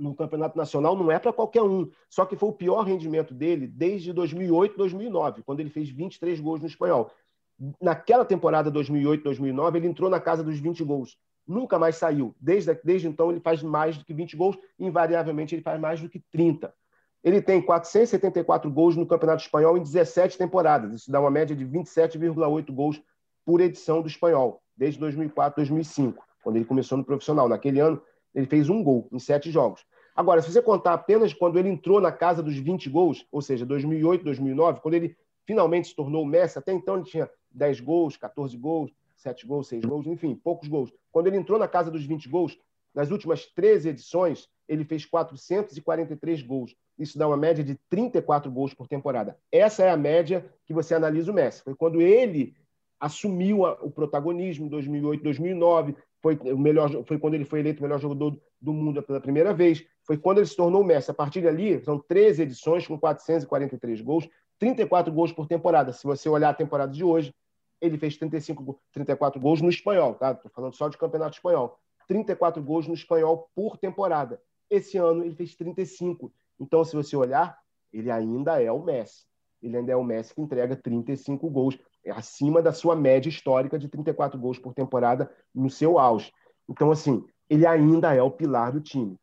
[0.00, 1.90] No campeonato nacional não é para qualquer um.
[2.08, 6.60] Só que foi o pior rendimento dele desde 2008, 2009, quando ele fez 23 gols
[6.60, 7.10] no espanhol.
[7.80, 11.18] Naquela temporada 2008, 2009, ele entrou na casa dos 20 gols
[11.50, 12.34] nunca mais saiu.
[12.40, 16.08] Desde, desde então, ele faz mais do que 20 gols, invariavelmente, ele faz mais do
[16.08, 16.72] que 30.
[17.22, 20.92] Ele tem 474 gols no Campeonato Espanhol em 17 temporadas.
[20.94, 23.02] Isso dá uma média de 27,8 gols
[23.44, 27.48] por edição do espanhol, desde 2004, 2005, quando ele começou no profissional.
[27.48, 28.00] Naquele ano,
[28.34, 29.84] ele fez um gol em sete jogos.
[30.14, 33.64] Agora, se você contar apenas quando ele entrou na casa dos 20 gols, ou seja,
[33.64, 38.16] 2008, 2009, quando ele finalmente se tornou o Messi, até então ele tinha 10 gols,
[38.16, 40.92] 14 gols, sete gols, seis gols, enfim, poucos gols.
[41.12, 42.58] Quando ele entrou na casa dos 20 gols,
[42.94, 46.74] nas últimas 13 edições, ele fez 443 gols.
[46.98, 49.36] Isso dá uma média de 34 gols por temporada.
[49.50, 51.62] Essa é a média que você analisa o Messi.
[51.62, 52.54] Foi quando ele
[52.98, 55.96] assumiu o protagonismo em 2008, 2009.
[56.20, 59.54] Foi, o melhor, foi quando ele foi eleito o melhor jogador do mundo pela primeira
[59.54, 59.84] vez.
[60.10, 61.08] Foi quando ele se tornou Messi.
[61.08, 65.92] A partir dali, são 13 edições com 443 gols, 34 gols por temporada.
[65.92, 67.32] Se você olhar a temporada de hoje,
[67.80, 70.32] ele fez 35, 34 gols no espanhol, tá?
[70.32, 71.78] Estou falando só de campeonato espanhol.
[72.08, 74.42] 34 gols no espanhol por temporada.
[74.68, 76.32] Esse ano ele fez 35.
[76.58, 77.56] Então, se você olhar,
[77.92, 79.26] ele ainda é o Messi.
[79.62, 83.78] Ele ainda é o Messi que entrega 35 gols, é acima da sua média histórica
[83.78, 86.32] de 34 gols por temporada no seu auge.
[86.68, 89.16] Então, assim, ele ainda é o pilar do time.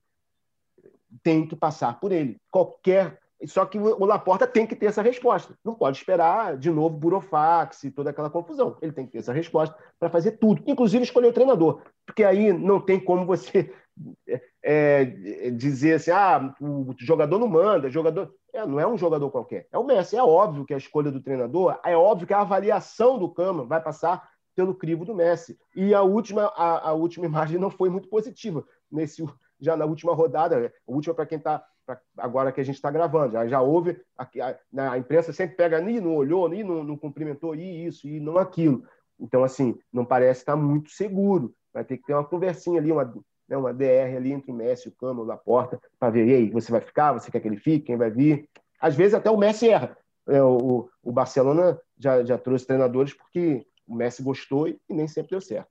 [1.24, 2.38] Tem que passar por ele.
[2.52, 5.54] Qualquer só que o Laporta tem que ter essa resposta.
[5.64, 8.78] Não pode esperar de novo burofax e toda aquela confusão.
[8.82, 11.82] Ele tem que ter essa resposta para fazer tudo, inclusive escolher o treinador.
[12.06, 13.72] Porque aí não tem como você
[14.64, 15.06] é,
[15.52, 18.34] dizer assim: ah, o jogador não manda, jogador.
[18.52, 19.68] É, não é um jogador qualquer.
[19.72, 20.16] É o Messi.
[20.16, 23.82] É óbvio que a escolha do treinador, é óbvio que a avaliação do Cama vai
[23.82, 25.60] passar pelo crivo do Messi.
[25.76, 29.24] E a última, a, a última imagem não foi muito positiva nesse
[29.60, 31.64] já na última rodada, a última para quem está
[32.18, 33.34] agora que a gente está gravando.
[33.34, 36.98] Já, já houve, a, a, a, imprensa sempre pega, nem não olhou, nem não, não
[36.98, 38.84] cumprimentou, e isso, e não aquilo.
[39.20, 41.54] Então, assim, não parece estar muito seguro.
[41.74, 43.06] Vai ter que ter uma conversinha ali, uma,
[43.48, 46.50] né, uma DR ali entre o Messi, o Cama, o Laporta, para ver, e aí,
[46.50, 48.50] você vai ficar, você quer que ele fique, quem vai vir?
[48.80, 49.98] Às vezes até o Messi erra.
[50.28, 55.32] É, o, o Barcelona já, já trouxe treinadores porque o Messi gostou e nem sempre
[55.32, 55.70] deu certo.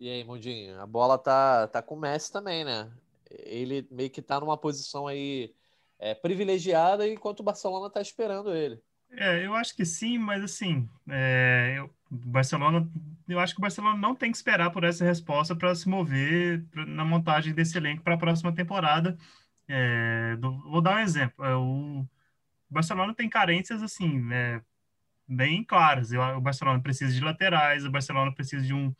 [0.00, 2.90] E aí, Mundinho, a bola tá, tá com o Messi também, né?
[3.30, 5.54] Ele meio que tá numa posição aí
[5.98, 8.80] é, privilegiada enquanto o Barcelona tá esperando ele.
[9.10, 12.88] É, eu acho que sim, mas assim, é, eu, Barcelona,
[13.28, 16.64] eu acho que o Barcelona não tem que esperar por essa resposta para se mover
[16.74, 19.18] na montagem desse elenco para a próxima temporada.
[19.68, 21.44] É, do, vou dar um exemplo.
[21.44, 22.06] É, o
[22.70, 24.62] Barcelona tem carências assim, é,
[25.28, 26.10] bem claras.
[26.12, 28.94] O Barcelona precisa de laterais, o Barcelona precisa de um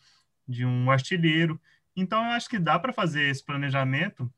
[0.46, 1.60] de um artilheiro.
[1.96, 4.32] Então, eu acho que dá para fazer esse planejamento,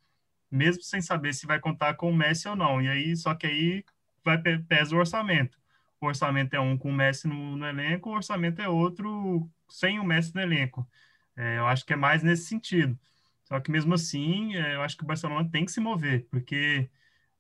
[0.50, 2.80] mesmo sem saber se vai contar com o Messi ou não.
[2.80, 3.84] E aí, só que aí
[4.24, 5.58] vai pesa o orçamento.
[6.00, 9.98] O orçamento é um com o Messi no, no elenco, o orçamento é outro sem
[9.98, 10.88] o Messi no elenco.
[11.36, 12.98] É, eu acho que é mais nesse sentido.
[13.44, 16.90] Só que mesmo assim, é, eu acho que o Barcelona tem que se mover, porque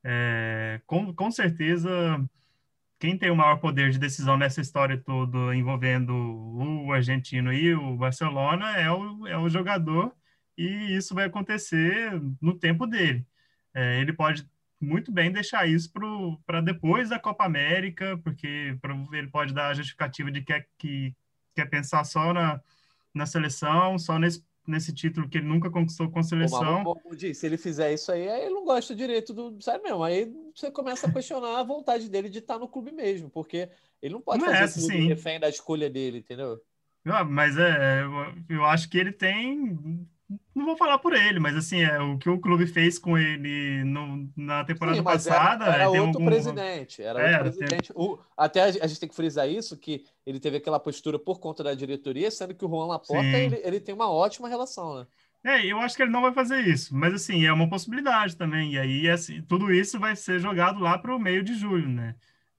[0.04, 1.90] é, com, com certeza
[3.02, 7.96] quem tem o maior poder de decisão nessa história toda envolvendo o argentino e o
[7.96, 10.14] Barcelona é o, é o jogador
[10.56, 13.26] e isso vai acontecer no tempo dele.
[13.74, 14.48] É, ele pode
[14.80, 15.92] muito bem deixar isso
[16.46, 18.78] para depois da Copa América, porque
[19.12, 21.16] ele pode dar a justificativa de que quer, que
[21.56, 22.60] quer pensar só na,
[23.12, 26.84] na seleção, só nesse nesse título que ele nunca conquistou com a seleção.
[26.84, 29.60] Pô, mas, se ele fizer isso aí, aí ele não gosta direito do.
[29.60, 30.02] Sério mesmo.
[30.02, 33.68] Aí você começa a questionar a vontade dele de estar no clube mesmo, porque
[34.00, 36.60] ele não pode não fazer é, isso refém da escolha dele, entendeu?
[37.04, 40.06] Ah, mas é, eu, eu acho que ele tem
[40.54, 43.84] não vou falar por ele, mas assim, é o que o clube fez com ele
[43.84, 45.64] no, na temporada Sim, passada.
[45.64, 46.24] Era, era outro algum...
[46.26, 47.02] presidente.
[47.02, 47.92] Era é, outro presidente.
[47.92, 48.02] Tem...
[48.02, 51.40] O, até a, a, gente tem que frisar isso, que ele teve aquela postura por
[51.40, 55.06] conta da diretoria, sendo que o Juan Laporta ele, ele, tem uma ótima relação, né?
[55.44, 58.74] É, eu acho que ele não vai fazer isso, mas assim, é uma possibilidade também.
[58.74, 62.14] E aí, assim, tudo isso vai ser jogado lá para o meio de julho, né?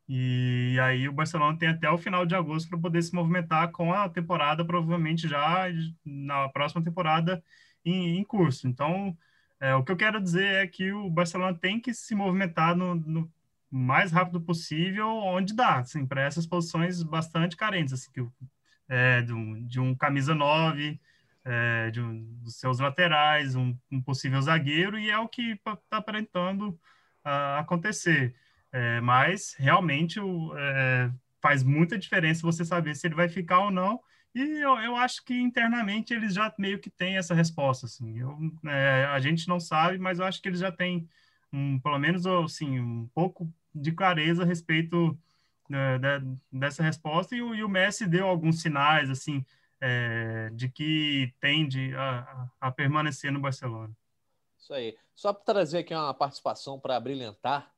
[0.07, 3.93] E aí o Barcelona tem até o final de agosto para poder se movimentar com
[3.93, 5.65] a temporada, provavelmente já
[6.05, 7.43] na próxima temporada
[7.85, 8.67] em, em curso.
[8.67, 9.17] Então,
[9.59, 12.95] é, o que eu quero dizer é que o Barcelona tem que se movimentar no,
[12.95, 13.31] no
[13.71, 18.27] mais rápido possível, onde dá, assim, para essas posições bastante carentes, assim, que,
[18.87, 20.99] é, de, um, de um camisa 9,
[21.45, 25.97] é, de um, dos seus laterais, um, um, possível zagueiro, e é o que está
[25.97, 26.69] aparentando
[27.25, 28.35] uh, acontecer.
[28.73, 33.71] É, mas, realmente, o, é, faz muita diferença você saber se ele vai ficar ou
[33.71, 34.01] não,
[34.33, 38.17] e eu, eu acho que internamente eles já meio que têm essa resposta, assim.
[38.17, 41.07] Eu, é, a gente não sabe, mas eu acho que eles já têm,
[41.51, 45.15] um, pelo menos, assim, um pouco de clareza a respeito
[45.71, 47.35] é, de, dessa resposta.
[47.35, 49.45] E o, e o, Messi deu alguns sinais, assim,
[49.79, 53.93] é, de que tende a, a, permanecer no Barcelona.
[54.57, 54.97] Isso aí.
[55.13, 57.72] Só para trazer aqui uma participação para brilhantar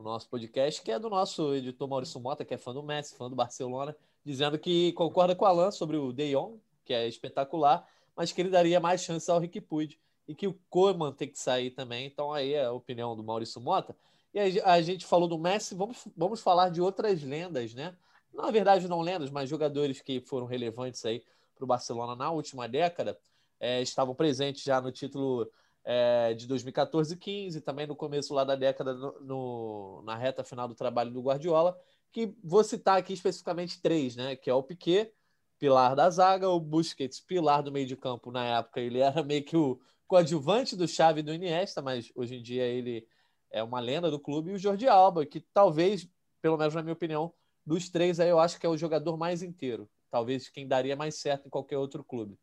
[0.00, 3.16] o nosso podcast, que é do nosso editor Maurício Mota, que é fã do Messi,
[3.16, 7.08] fã do Barcelona dizendo que concorda com o Alan sobre o De Jong, que é
[7.08, 7.86] espetacular,
[8.16, 11.38] mas que ele daria mais chance ao Rick Puig e que o Koeman tem que
[11.38, 12.06] sair também.
[12.06, 13.96] Então aí é a opinião do Maurício Mota.
[14.32, 17.96] E a gente falou do Messi, vamos, vamos falar de outras lendas, né?
[18.32, 21.24] Na verdade, não lendas, mas jogadores que foram relevantes aí
[21.56, 23.18] para o Barcelona na última década,
[23.58, 25.50] é, estavam presentes já no título
[25.84, 30.44] é, de 2014 e 15, também no começo lá da década, no, no, na reta
[30.44, 31.78] final do trabalho do Guardiola,
[32.12, 34.36] que vou citar aqui especificamente três, né?
[34.36, 35.12] Que é o Piquet,
[35.58, 38.30] pilar da zaga, o Busquets, pilar do meio de campo.
[38.30, 42.36] Na época ele era meio que o coadjuvante do Xavi e do Iniesta, mas hoje
[42.36, 43.06] em dia ele
[43.50, 44.50] é uma lenda do clube.
[44.50, 46.08] E o Jordi Alba, que talvez,
[46.42, 47.32] pelo menos na minha opinião,
[47.64, 49.88] dos três aí eu acho que é o jogador mais inteiro.
[50.10, 52.38] Talvez quem daria mais certo em qualquer outro clube.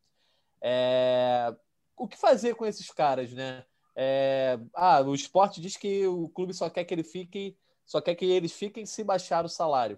[0.61, 1.53] É...
[1.97, 3.65] O que fazer com esses caras, né?
[3.95, 4.59] É...
[4.73, 7.57] Ah, o esporte diz que o clube só quer que ele fique
[7.87, 9.97] só quer que eles fiquem se baixar o salário.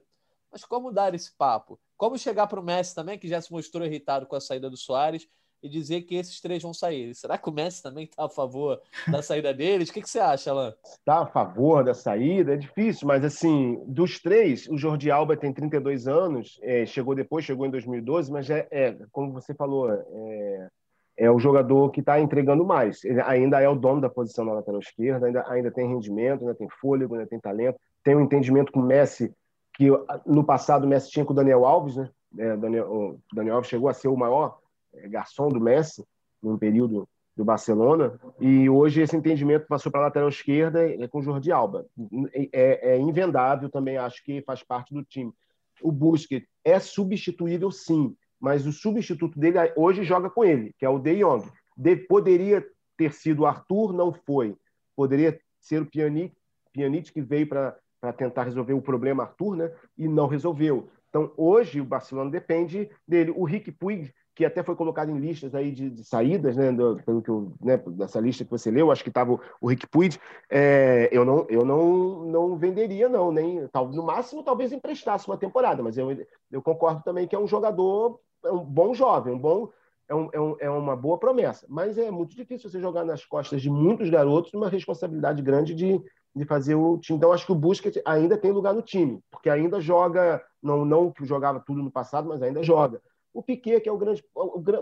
[0.52, 1.80] Mas como dar esse papo?
[1.98, 4.78] Como chegar para o Messi também, que já se mostrou irritado com a saída do
[4.78, 5.28] Soares,
[5.62, 7.14] e dizer que esses três vão sair?
[7.16, 8.82] Será que o Messi também está a favor
[9.12, 9.90] da saída deles?
[9.90, 10.74] O que, que você acha, Alan?
[10.86, 12.54] Está a favor da saída?
[12.54, 17.44] É difícil, mas assim, dos três, o Jordi Alba tem 32 anos, é, chegou depois,
[17.44, 20.70] chegou em 2012, mas é, é como você falou, é,
[21.20, 23.04] é o jogador que está entregando mais.
[23.04, 26.56] Ele ainda é o dono da posição na lateral esquerda, ainda, ainda tem rendimento, ainda
[26.56, 29.34] tem fôlego, ainda tem talento, tem um entendimento com o Messi,
[29.76, 29.88] que
[30.26, 32.10] no passado o Messi tinha com o Daniel Alves, né?
[32.38, 34.60] É, Daniel, o Daniel Alves chegou a ser o maior
[34.94, 36.06] é, garçom do Messi
[36.42, 41.20] num período do Barcelona, e hoje esse entendimento passou para a lateral esquerda é com
[41.20, 41.86] o Jordi Alba.
[42.34, 45.34] É, é invendável também, acho que faz parte do time.
[45.82, 50.90] O Busquets é substituível, sim, mas o substituto dele hoje joga com ele, que é
[50.90, 51.46] o De Jong.
[51.76, 52.66] De, poderia
[52.98, 54.56] ter sido o Arthur, não foi.
[54.96, 56.36] Poderia ser o Pjanic,
[56.74, 57.78] Pjanic que veio para
[58.18, 59.72] tentar resolver o problema Arthur, né?
[59.98, 60.90] E não resolveu.
[61.10, 63.34] Então, hoje, o Barcelona depende dele.
[63.36, 66.98] O Rick Puig, que até foi colocado em listas aí de, de saídas, né, do,
[67.06, 69.86] pelo que eu, né, dessa lista que você leu, acho que estava o, o, Rick
[69.88, 70.18] Puig,
[70.50, 75.84] é, eu, não, eu não, não venderia, não, nem no máximo talvez emprestasse uma temporada,
[75.84, 79.70] mas eu, eu concordo também que é um jogador, é um bom jovem, um bom,
[80.08, 83.26] é, um, é, um, é uma boa promessa, mas é muito difícil você jogar nas
[83.26, 86.02] costas de muitos garotos uma responsabilidade grande de,
[86.36, 87.18] de fazer o time.
[87.18, 91.12] Então, acho que o Busquets ainda tem lugar no time, porque ainda joga, não, não
[91.12, 93.02] que jogava tudo no passado, mas ainda joga.
[93.34, 94.24] O Piquet, que é o grande,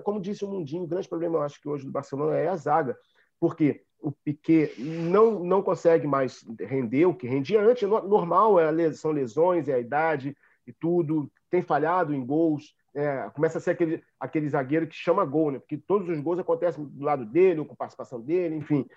[0.04, 2.56] como disse o Mundinho, o grande problema, eu acho que hoje do Barcelona é a
[2.56, 2.98] zaga,
[3.40, 8.94] porque o Piquet não, não consegue mais render o que rendia antes, é normal, é,
[8.94, 13.72] são lesões, é a idade e tudo, tem falhado em gols, é, começa a ser
[13.72, 15.60] aquele, aquele zagueiro que chama gol, né?
[15.60, 18.88] porque todos os gols acontecem do lado dele, com participação dele, enfim.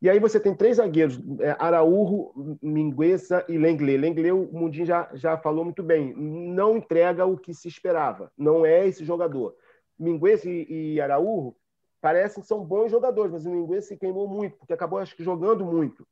[0.00, 3.98] E aí você tem três zagueiros, é, Araújo, Mingueza e Lenglet.
[3.98, 8.64] Lenglet, o Mundinho já, já falou muito bem, não entrega o que se esperava, não
[8.64, 9.54] é esse jogador.
[9.98, 11.54] Mingueza e, e Araújo
[12.00, 15.62] parecem são bons jogadores, mas o Mingueza se queimou muito, porque acabou, acho que, jogando
[15.64, 16.06] muito.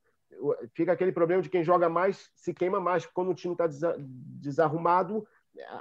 [0.75, 3.67] Fica aquele problema de quem joga mais se queima mais, quando o time está
[4.39, 5.27] desarrumado,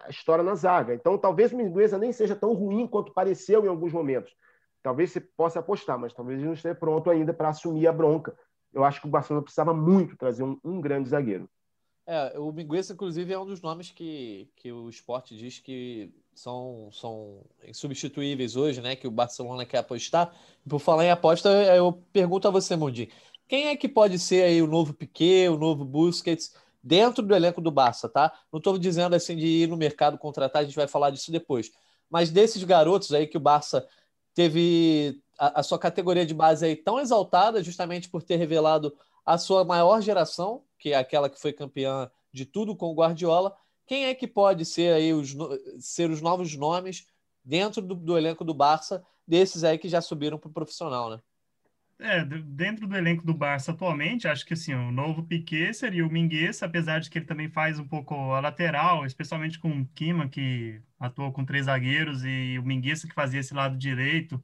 [0.10, 0.94] estoura na zaga.
[0.94, 4.34] Então, talvez o Mingueza nem seja tão ruim quanto pareceu em alguns momentos
[4.82, 8.38] talvez você possa apostar, mas talvez ele não esteja pronto ainda para assumir a bronca.
[8.74, 11.50] Eu acho que o Barcelona precisava muito trazer um, um grande zagueiro.
[12.06, 16.90] É, o Mingueza, inclusive, é um dos nomes que, que o esporte diz que são,
[16.92, 18.96] são insubstituíveis hoje, né?
[18.96, 20.34] Que o Barcelona quer apostar.
[20.68, 23.12] Por falar em aposta, eu pergunto a você, Mundi,
[23.48, 27.62] quem é que pode ser aí o novo Piquet, o novo Busquets dentro do elenco
[27.62, 28.32] do Barça, tá?
[28.52, 31.72] Não estou dizendo assim de ir no mercado contratar, a gente vai falar disso depois.
[32.10, 33.88] Mas desses garotos aí que o Barça
[34.34, 39.38] teve a, a, sua categoria de base aí tão exaltada, justamente por ter revelado a
[39.38, 43.56] sua maior geração, que é aquela que foi campeã de tudo com o Guardiola.
[43.86, 45.36] Quem é que pode ser aí os,
[45.80, 47.06] ser os novos nomes
[47.44, 51.20] dentro do, do elenco do Barça, desses aí que já subiram para o profissional, né?
[52.02, 56.10] É, dentro do elenco do Barça atualmente, acho que assim, o novo Piquet seria o
[56.10, 60.30] Minguez, apesar de que ele também faz um pouco a lateral, especialmente com o Kima,
[60.30, 64.42] que atuou com três zagueiros, e o Minguez que fazia esse lado direito.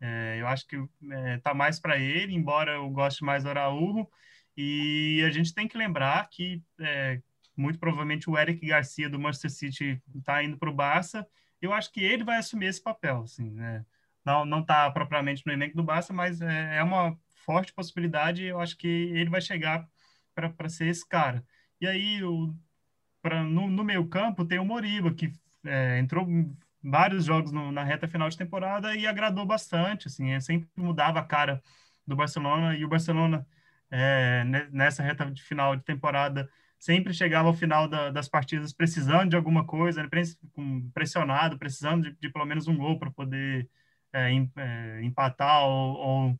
[0.00, 0.76] É, eu acho que
[1.12, 4.08] é, tá mais para ele, embora eu goste mais do Araújo.
[4.56, 7.22] E a gente tem que lembrar que é,
[7.56, 11.26] muito provavelmente o Eric Garcia do Manchester City está indo para o Barça.
[11.62, 13.84] Eu acho que ele vai assumir esse papel, assim, né?
[14.24, 18.44] Não não está propriamente no elenco do Barça, mas é, é uma forte possibilidade.
[18.44, 19.88] Eu acho que ele vai chegar
[20.34, 21.44] para ser esse cara.
[21.80, 22.54] E aí, o,
[23.22, 25.32] pra, no, no meio campo, tem o Moriba, que
[25.64, 26.26] é, entrou
[26.82, 30.08] vários jogos no, na reta final de temporada e agradou bastante.
[30.08, 31.62] Assim, é, sempre mudava a cara
[32.06, 33.46] do Barcelona e o Barcelona,
[33.90, 39.30] é, nessa reta de final de temporada, sempre chegava ao final da, das partidas precisando
[39.30, 40.08] de alguma coisa, né,
[40.94, 43.68] pressionado, precisando de, de pelo menos um gol para poder
[45.02, 46.38] empatar ou,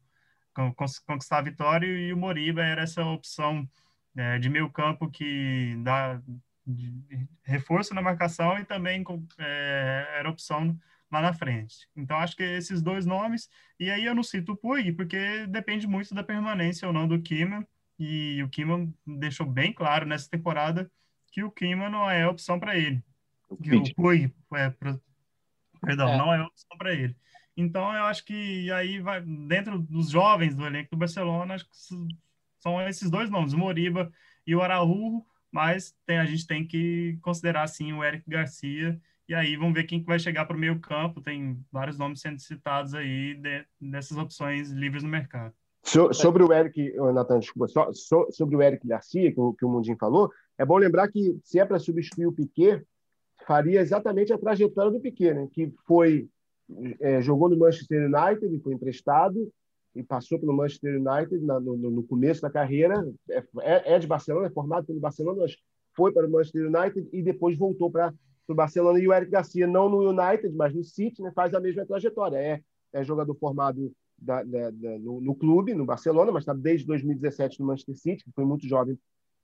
[0.57, 0.75] ou,
[1.07, 3.69] conquistar a vitória, e o Moriba era essa opção
[4.17, 6.21] é, de meio campo que dá
[7.43, 9.05] reforço na marcação e também
[9.39, 10.77] é, era opção
[11.11, 11.89] lá na frente.
[11.97, 15.87] Então, acho que esses dois nomes, e aí eu não cito o Puig, porque depende
[15.87, 17.67] muito da permanência ou não do Kima,
[17.99, 20.91] e o Kima deixou bem claro nessa temporada
[21.33, 23.03] que o Kima não é opção para ele.
[23.63, 24.71] Que o Puig, é,
[25.81, 26.17] perdão, é.
[26.17, 27.17] não é opção para ele.
[27.61, 31.77] Então, eu acho que aí vai dentro dos jovens do elenco do Barcelona, acho que
[32.59, 34.11] são esses dois nomes, o Moriba
[34.47, 39.35] e o Araújo, mas tem, a gente tem que considerar sim o Eric Garcia e
[39.35, 41.21] aí vamos ver quem vai chegar para o meio campo.
[41.21, 45.55] Tem vários nomes sendo citados aí de, dessas opções livres no mercado.
[45.83, 49.65] So, sobre o Eric, Natan, desculpa, so, so, sobre o Eric Garcia, que o, que
[49.65, 52.85] o Mundinho falou, é bom lembrar que se é para substituir o Piquet,
[53.47, 55.49] faria exatamente a trajetória do Piquet, né?
[55.53, 56.29] que foi
[57.01, 59.51] é, jogou no Manchester United, foi emprestado
[59.95, 62.95] e passou pelo Manchester United na, no, no, começo da carreira.
[63.29, 65.57] É, é, é, de Barcelona, é formado pelo Barcelona, mas
[65.95, 68.15] foi para o Manchester United e depois voltou para
[68.49, 69.01] o Barcelona.
[69.01, 72.37] E o Eric Garcia, não no United, mas no City, né, faz a mesma trajetória.
[72.37, 72.61] É,
[72.93, 77.61] é jogador formado da, da, da, no, no, clube, no Barcelona, mas está desde 2017
[77.61, 78.99] no Manchester City, que foi muito jovem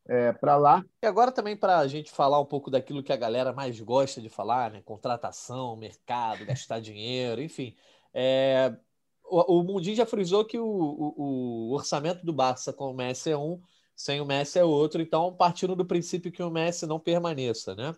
[0.08, 0.84] é, para lá.
[1.02, 4.20] E agora também para a gente falar um pouco daquilo que a galera mais gosta
[4.20, 4.82] de falar, né?
[4.82, 7.74] Contratação, mercado, gastar dinheiro, enfim.
[8.14, 8.74] É,
[9.24, 13.30] o, o Mundinho já frisou que o, o, o, orçamento do Barça com o Messi
[13.30, 13.60] é um,
[13.94, 17.94] sem o Messi é outro, então partindo do princípio que o Messi não permaneça, né?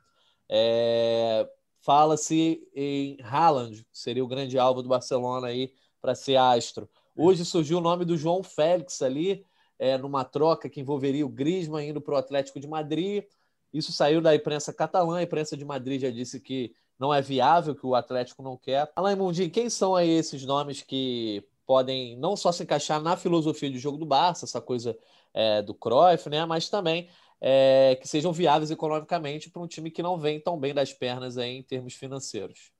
[0.48, 1.48] É,
[1.80, 6.88] Fala-se em Haaland, seria o grande alvo do Barcelona aí para ser astro.
[7.16, 9.44] Hoje surgiu o nome do João Félix ali,
[9.78, 13.24] é, numa troca que envolveria o Griezmann indo para o Atlético de Madrid.
[13.72, 17.74] Isso saiu da imprensa catalã, a imprensa de Madrid já disse que não é viável,
[17.74, 18.90] que o Atlético não quer.
[18.96, 23.70] Alain Mundinho, quem são aí esses nomes que podem não só se encaixar na filosofia
[23.70, 24.98] de jogo do Barça, essa coisa
[25.34, 27.08] é, do Cruyff, né, mas também
[27.40, 31.38] é, que sejam viáveis economicamente para um time que não vem tão bem das pernas
[31.38, 32.72] aí em termos financeiros.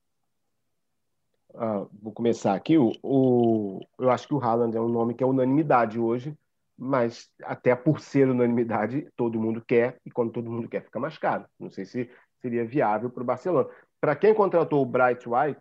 [1.54, 2.76] Ah, vou começar aqui.
[2.76, 6.36] O, o, eu acho que o Haaland é um nome que é unanimidade hoje,
[6.78, 11.18] mas até por ser unanimidade, todo mundo quer, e quando todo mundo quer, fica mais
[11.18, 11.44] caro.
[11.58, 12.08] Não sei se
[12.40, 13.68] seria viável para o Barcelona.
[14.00, 15.60] Para quem contratou o Bright White,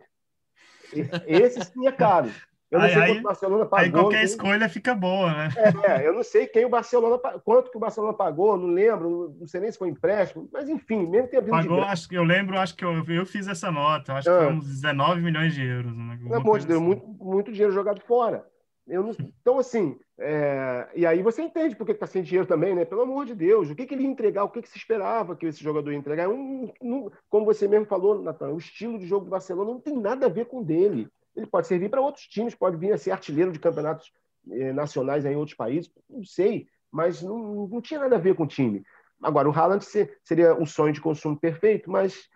[1.25, 2.31] esse sim é caro.
[2.69, 3.85] Eu não aí, sei quanto o Barcelona pagou.
[3.85, 5.49] Aí qualquer escolha fica boa, né?
[5.87, 9.47] É, eu não sei quem o Barcelona quanto que o Barcelona pagou, não lembro, não
[9.47, 12.75] sei nem se foi empréstimo, mas enfim, mesmo ter pagou, acho que eu lembro, acho
[12.75, 14.39] que eu, eu fiz essa nota, acho ah.
[14.39, 15.95] que foi uns 19 milhões de euros.
[15.95, 16.19] Né?
[16.21, 16.87] Pelo amor de Deus, assim.
[16.87, 18.45] muito, muito dinheiro jogado fora.
[18.87, 22.85] Não, então, assim, é, e aí você entende por que está sem dinheiro também, né?
[22.85, 25.35] Pelo amor de Deus, o que, que ele ia entregar, o que, que se esperava
[25.35, 26.29] que esse jogador ia entregar?
[26.29, 29.97] Um, um, como você mesmo falou, Natan, o estilo de jogo do Barcelona não tem
[29.97, 31.09] nada a ver com o dele.
[31.35, 34.11] Ele pode servir para outros times, pode vir a ser artilheiro de campeonatos
[34.49, 38.43] eh, nacionais em outros países, não sei, mas não, não tinha nada a ver com
[38.43, 38.83] o time.
[39.21, 39.85] Agora, o Haaland
[40.23, 42.29] seria um sonho de consumo perfeito, mas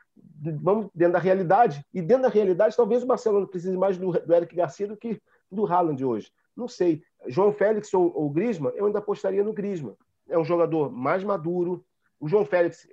[0.61, 1.85] vamos dentro da realidade.
[1.93, 5.21] E dentro da realidade, talvez o Barcelona precise mais do, do Eric Garcia do que
[5.51, 6.31] do Haaland hoje.
[6.55, 7.03] Não sei.
[7.27, 9.95] João Félix ou, ou Griezmann, eu ainda apostaria no Griezmann.
[10.29, 11.83] É um jogador mais maduro.
[12.19, 12.87] O João Félix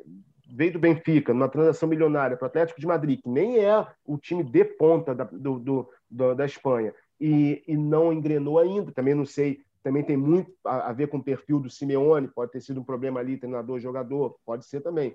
[0.51, 4.17] veio do Benfica, numa transação milionária para o Atlético de Madrid, que nem é o
[4.17, 8.91] time de ponta da, do, do, do, da Espanha, e, e não engrenou ainda.
[8.91, 12.53] Também não sei, também tem muito a, a ver com o perfil do Simeone, pode
[12.53, 15.15] ter sido um problema ali, treinador-jogador, pode ser também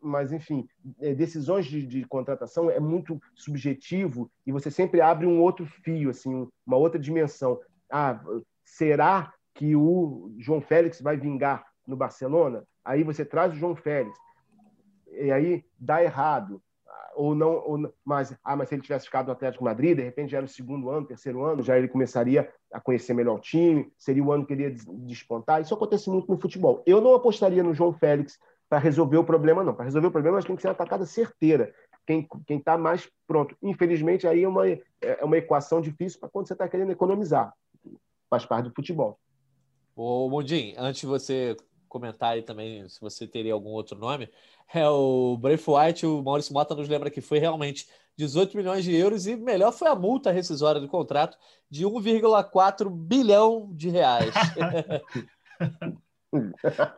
[0.00, 0.68] mas enfim,
[1.00, 6.10] é, decisões de, de, contratação é muito subjetivo e você sempre abre um outro fio,
[6.10, 7.60] assim, uma outra dimensão.
[7.90, 8.20] Ah,
[8.64, 12.64] será que o João Félix vai vingar no Barcelona?
[12.84, 14.16] Aí você traz o João Félix
[15.12, 16.62] e aí dá errado
[17.14, 20.30] ou não, ou, mas, ah, mas se ele tivesse ficado no Atlético Madrid, de repente
[20.30, 23.92] já era o segundo ano, terceiro ano, já ele começaria a conhecer melhor o time,
[23.98, 25.60] seria o ano que ele ia despontar.
[25.60, 26.82] Isso acontece muito no futebol.
[26.86, 28.38] Eu não apostaria no João Félix
[28.70, 29.74] para resolver o problema, não.
[29.74, 31.74] Para resolver o problema, acho que tem que ser uma atacada certeira.
[32.06, 33.56] Quem está mais pronto.
[33.60, 37.52] Infelizmente, aí é uma, é uma equação difícil para quando você está querendo economizar.
[38.30, 39.18] Faz parte do futebol.
[39.96, 41.56] Ô, Mundim, antes de você
[41.88, 44.30] comentar aí também se você teria algum outro nome,
[44.72, 49.26] é o White, o Maurício Mota nos lembra que foi realmente 18 milhões de euros
[49.26, 51.36] e melhor foi a multa rescisória do contrato
[51.68, 54.32] de 1,4 bilhão de reais.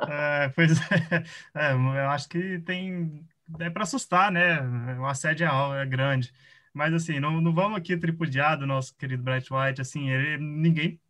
[0.06, 1.24] é, pois é,
[1.70, 3.26] é, eu acho que tem.
[3.60, 4.60] É para assustar, né?
[4.98, 6.32] O assédio é, é grande.
[6.72, 9.80] Mas, assim, não, não vamos aqui tripudiar do nosso querido Bright White.
[9.80, 11.00] Assim, ele, ninguém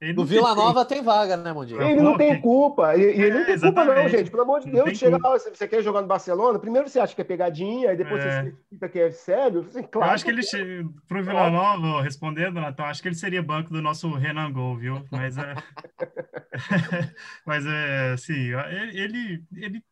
[0.00, 1.82] ele no Vila Nova tem vaga, né, Mondinho?
[1.82, 2.96] Ele não tem culpa.
[2.96, 4.30] E, ele não tem é, culpa, não, gente.
[4.30, 7.20] Pelo amor de Deus, chega lá, você quer jogar no Barcelona, primeiro você acha que
[7.20, 8.44] é pegadinha, aí depois é.
[8.44, 9.60] você fica que é sério.
[9.60, 10.86] Assim, claro, Eu acho que ele, che...
[11.08, 15.04] pro Vila Nova, respondendo, Natão, acho que ele seria banco do nosso Renan Gol, viu?
[15.10, 15.54] Mas é.
[17.44, 18.52] Mas é, assim,
[18.92, 19.82] ele, ele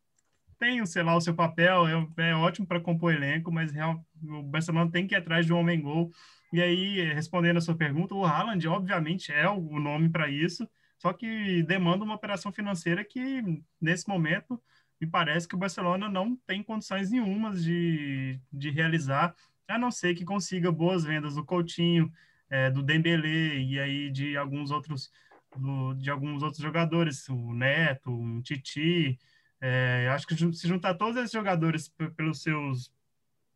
[0.56, 4.42] tem, sei lá, o seu papel, é, é ótimo para compor elenco, mas real, o
[4.42, 6.10] Barcelona tem que ir atrás de um homem-gol
[6.52, 10.68] e aí, respondendo a sua pergunta, o Haaland, obviamente, é o nome para isso,
[10.98, 14.60] só que demanda uma operação financeira que, nesse momento,
[15.00, 19.34] me parece que o Barcelona não tem condições nenhumas de, de realizar,
[19.68, 22.10] a não ser que consiga boas vendas do Coutinho,
[22.48, 25.10] é, do Dembélé e aí de alguns outros
[25.56, 29.18] do, de alguns outros jogadores, o Neto, o Titi.
[29.60, 32.92] É, acho que se juntar todos esses jogadores pelos seus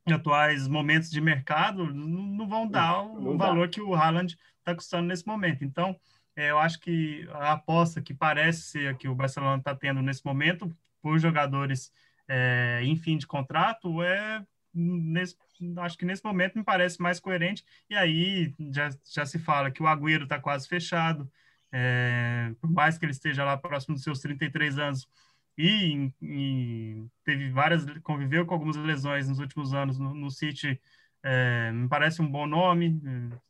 [0.06, 5.26] atuais momentos de mercado não vão dar o valor que o Haaland está custando nesse
[5.26, 5.64] momento.
[5.64, 5.98] Então,
[6.36, 10.24] é, eu acho que a aposta que parece ser que o Barcelona está tendo nesse
[10.24, 11.92] momento por jogadores
[12.28, 15.36] é, em fim de contrato é nesse,
[15.78, 19.82] acho que nesse momento me parece mais coerente e aí já, já se fala que
[19.82, 21.30] o Agüero está quase fechado
[21.72, 25.08] é, por mais que ele esteja lá próximo dos seus 33 anos
[25.56, 30.80] e, e, teve várias, conviveu com algumas lesões nos últimos anos no, no City,
[31.22, 33.00] é, me parece um bom nome,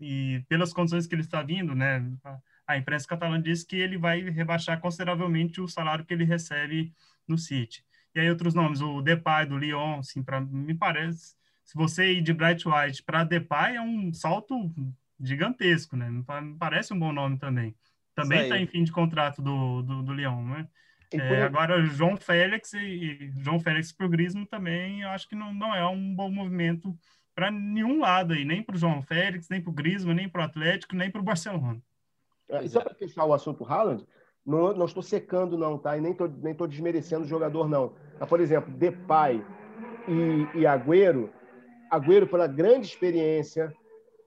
[0.00, 3.96] e pelas condições que ele está vindo, né, a, a imprensa catalã diz que ele
[3.96, 6.92] vai rebaixar consideravelmente o salário que ele recebe
[7.26, 7.84] no City.
[8.14, 11.34] E aí outros nomes, o Depay do Lyon, assim, para me parece,
[11.64, 14.74] se você ir de Bright White para Depay é um salto
[15.20, 16.10] gigantesco, né?
[16.10, 16.24] Me
[16.58, 17.76] parece um bom nome também.
[18.12, 20.68] Também está em fim de contrato do, do, do Lyon, né?
[21.12, 25.52] É, agora, João Félix e João Félix para o Grismo também, eu acho que não,
[25.52, 26.96] não é um bom movimento
[27.34, 30.42] para nenhum lado aí, nem para o João Félix, nem para o Grismo, nem para
[30.42, 31.80] o Atlético, nem para o Barcelona.
[32.48, 34.04] É, e só para fechar o assunto Haaland,
[34.44, 35.96] Não, não estou secando, não, tá?
[35.96, 37.94] E nem estou nem tô desmerecendo o jogador, não.
[38.18, 39.44] Mas, por exemplo, Depay
[40.08, 41.30] e, e Agüero,
[41.90, 43.72] Agüero pela grande experiência,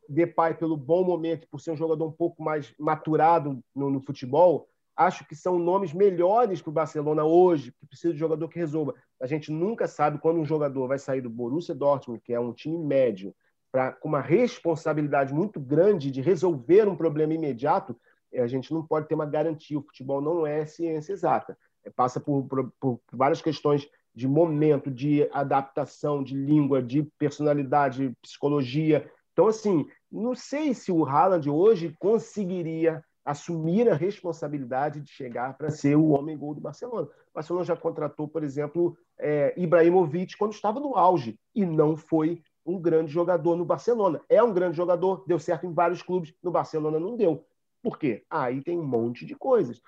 [0.08, 4.68] Depay pelo bom momento, por ser um jogador um pouco mais maturado no, no futebol,
[4.96, 8.94] acho que são nomes melhores para o Barcelona hoje, que precisa de jogador que resolva.
[9.20, 12.54] A gente nunca sabe quando um jogador vai sair do Borussia Dortmund, que é um
[12.54, 13.34] time médio,
[13.72, 17.96] pra, com uma responsabilidade muito grande de resolver um problema imediato,
[18.32, 19.80] eh, a gente não pode ter uma garantia.
[19.80, 21.58] O futebol não é ciência exata.
[21.84, 28.16] É, passa por, por, por várias questões de momento, de adaptação, de língua, de personalidade,
[28.22, 29.10] psicologia.
[29.32, 35.70] Então, assim, não sei se o Haaland hoje conseguiria assumir a responsabilidade de chegar para
[35.70, 37.08] ser o homem-gol do Barcelona.
[37.08, 42.42] O Barcelona já contratou, por exemplo, é, Ibrahimovic quando estava no auge e não foi
[42.66, 44.22] um grande jogador no Barcelona.
[44.30, 47.46] É um grande jogador, deu certo em vários clubes, no Barcelona não deu.
[47.82, 48.24] Por quê?
[48.30, 49.82] aí tem um monte de coisas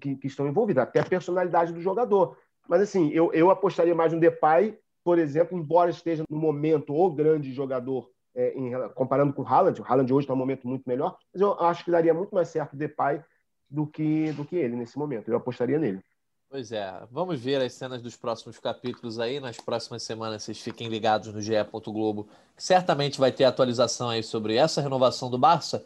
[0.00, 2.36] que, que, estão envolvidas, até a personalidade do jogador.
[2.68, 7.10] Mas assim, eu, eu apostaria mais no Depay, por exemplo, embora esteja no momento o
[7.10, 10.84] grande jogador é, em, comparando com o Haaland, o Haaland hoje está um momento muito
[10.86, 13.22] melhor, mas eu acho que daria muito mais certo o Depay
[13.68, 15.28] do que, do que ele nesse momento.
[15.28, 16.02] Eu apostaria nele.
[16.48, 19.38] Pois é, vamos ver as cenas dos próximos capítulos aí.
[19.38, 21.52] Nas próximas semanas, vocês fiquem ligados no GE.
[21.86, 25.84] Globo, que certamente vai ter atualização aí sobre essa renovação do Barça.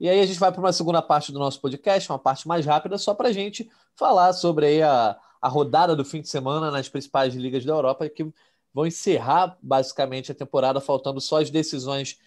[0.00, 2.64] E aí a gente vai para uma segunda parte do nosso podcast, uma parte mais
[2.64, 6.70] rápida, só para a gente falar sobre aí a, a rodada do fim de semana
[6.70, 8.26] nas principais ligas da Europa, que
[8.76, 12.18] vão encerrar basicamente a temporada, faltando só as decisões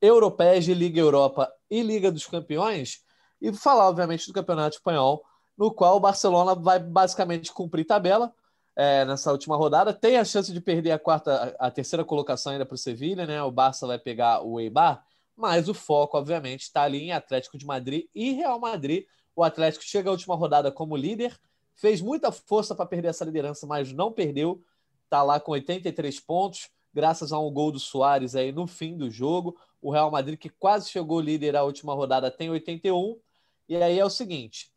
[0.00, 3.02] europeias de Liga Europa e Liga dos Campeões,
[3.42, 5.24] e falar, obviamente, do Campeonato Espanhol,
[5.58, 8.32] no qual o Barcelona vai basicamente cumprir tabela
[8.76, 9.92] é, nessa última rodada.
[9.92, 13.42] Tem a chance de perder a quarta, a terceira colocação ainda para o Sevilha, né?
[13.42, 15.04] O Barça vai pegar o Eibar,
[15.34, 19.06] mas o foco, obviamente, está ali em Atlético de Madrid e Real Madrid.
[19.34, 21.36] O Atlético chega à última rodada como líder,
[21.74, 24.62] fez muita força para perder essa liderança, mas não perdeu
[25.06, 29.10] está lá com 83 pontos, graças a um gol do Soares aí no fim do
[29.10, 29.56] jogo.
[29.80, 33.18] O Real Madrid, que quase chegou líder à última rodada, tem 81.
[33.68, 34.70] E aí é o seguinte: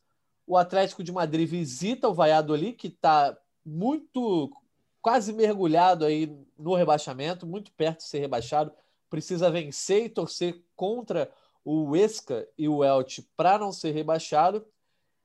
[0.45, 4.51] o Atlético de Madrid visita o Valladolid, que está muito
[5.01, 8.71] quase mergulhado aí no rebaixamento, muito perto de ser rebaixado.
[9.09, 11.31] Precisa vencer e torcer contra
[11.63, 14.65] o Esca e o Elche para não ser rebaixado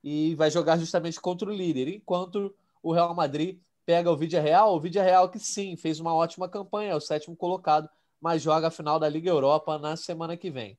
[0.03, 4.75] e vai jogar justamente contra o líder, enquanto o Real Madrid pega o Vídeo Real,
[4.75, 8.67] o Vídeo Real que sim, fez uma ótima campanha, é o sétimo colocado, mas joga
[8.67, 10.77] a final da Liga Europa na semana que vem.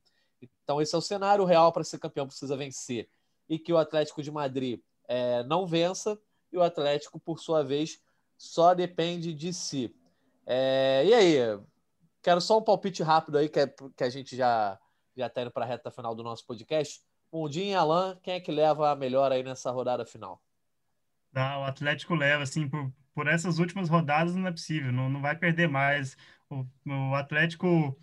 [0.63, 3.09] Então esse é o cenário, o Real para ser campeão precisa vencer
[3.47, 6.19] e que o Atlético de Madrid é, não vença
[6.51, 8.01] e o Atlético, por sua vez,
[8.37, 9.93] só depende de si.
[10.45, 11.59] É, e aí,
[12.21, 14.79] quero só um palpite rápido aí, que, é, que a gente já
[15.17, 17.01] já está indo para a reta final do nosso podcast.
[17.33, 20.39] Mundinho e Alan, quem é que leva a melhor aí nessa rodada final?
[21.37, 25.21] Tá, o Atlético leva, assim, por, por essas últimas rodadas não é possível, não, não
[25.21, 26.17] vai perder mais.
[26.49, 27.95] O, o Atlético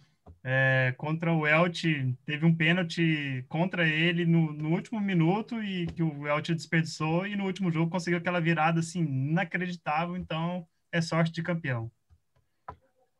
[0.44, 6.00] é, contra o Elche teve um pênalti contra ele no, no último minuto e que
[6.00, 11.32] o Elche desperdiçou e no último jogo conseguiu aquela virada assim inacreditável, então é sorte
[11.32, 11.90] de campeão.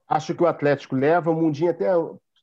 [0.07, 1.89] Acho que o Atlético leva, o Mundinho até,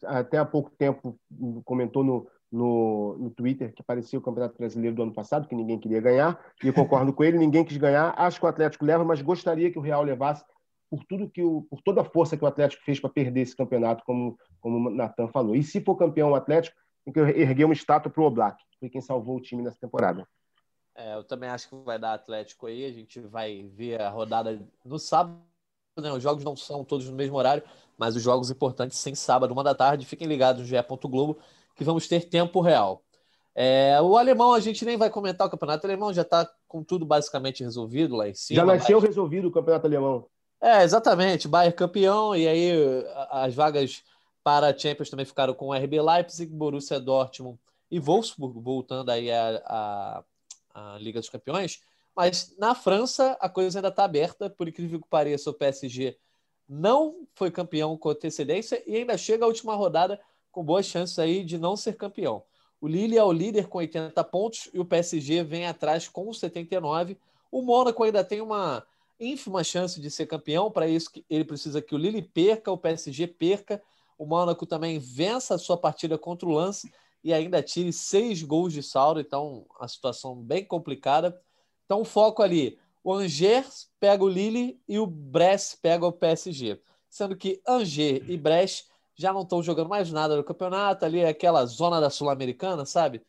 [0.07, 1.17] até há pouco tempo
[1.63, 5.79] comentou no, no, no Twitter que parecia o Campeonato Brasileiro do ano passado, que ninguém
[5.79, 8.13] queria ganhar, e eu concordo com ele, ninguém quis ganhar.
[8.17, 10.43] Acho que o Atlético leva, mas gostaria que o Real levasse
[10.89, 13.55] por tudo que o, por toda a força que o Atlético fez para perder esse
[13.55, 15.55] campeonato, como, como o Natan falou.
[15.55, 16.75] E se for campeão o Atlético,
[17.05, 20.27] tem que erguer uma estátua para o Oblak, foi quem salvou o time nessa temporada.
[20.93, 22.85] É, eu também acho que vai dar Atlético aí.
[22.85, 25.39] A gente vai ver a rodada no sábado.
[25.97, 26.11] Né?
[26.11, 27.63] Os jogos não são todos no mesmo horário,
[27.97, 30.05] mas os jogos importantes sem sábado, uma da tarde.
[30.05, 30.75] Fiquem ligados no GE.
[31.03, 31.37] Globo
[31.75, 33.03] que vamos ter tempo real.
[33.53, 37.05] É, o alemão, a gente nem vai comentar o campeonato alemão, já está com tudo
[37.05, 38.61] basicamente resolvido lá em cima.
[38.61, 39.09] Já nasceu mas...
[39.09, 40.25] resolvido o campeonato alemão.
[40.61, 41.47] É, exatamente.
[41.47, 42.71] Bayern campeão, e aí
[43.29, 44.03] as vagas
[44.43, 47.59] para a Champions também ficaram com o RB Leipzig, Borussia Dortmund
[47.89, 50.23] e Wolfsburg, voltando aí à,
[50.73, 51.81] à, Liga dos Campeões.
[52.15, 56.17] Mas na França a coisa ainda está aberta, por incrível que pareça, o PSG
[56.67, 60.19] não foi campeão com antecedência e ainda chega a última rodada
[60.51, 62.43] com boas chances aí de não ser campeão.
[62.79, 67.17] O Lille é o líder com 80 pontos e o PSG vem atrás com 79.
[67.51, 68.83] O Mônaco ainda tem uma
[69.19, 73.27] ínfima chance de ser campeão, para isso ele precisa que o Lille perca, o PSG
[73.27, 73.81] perca,
[74.17, 76.91] o Mônaco também vença a sua partida contra o Lance
[77.23, 81.39] e ainda tire seis gols de saldo, então a situação bem complicada.
[81.85, 86.81] Então o foco ali, o Angers pega o Lille e o Brest pega o PSG,
[87.09, 88.85] sendo que Angers e Brest
[89.15, 93.21] já não estão jogando mais nada no campeonato, ali é aquela zona da Sul-Americana, sabe?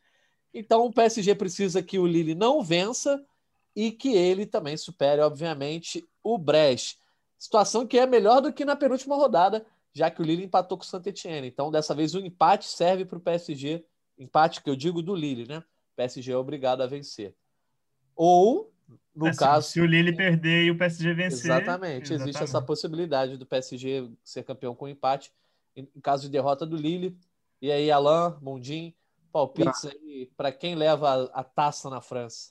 [0.54, 3.24] Então o PSG precisa que o Lille não vença
[3.74, 6.98] e que ele também supere, obviamente, o Brest.
[7.38, 10.84] Situação que é melhor do que na penúltima rodada, já que o Lille empatou com
[10.84, 11.48] o Saint-Etienne.
[11.48, 13.84] Então, dessa vez, o empate serve para o PSG.
[14.18, 15.58] Empate que eu digo do Lille, né?
[15.58, 17.34] O PSG é obrigado a vencer.
[18.14, 18.72] Ou,
[19.14, 19.66] no é, caso.
[19.66, 21.46] Se, se, o Lille perder e o PSG vencer.
[21.46, 25.32] Exatamente, exatamente, existe essa possibilidade do PSG ser campeão com empate.
[25.76, 27.16] Em, caso de derrota do Lille.
[27.60, 28.94] E aí, Alain, Mundim,
[29.32, 32.50] palpites aí para quem leva a, a taça na França?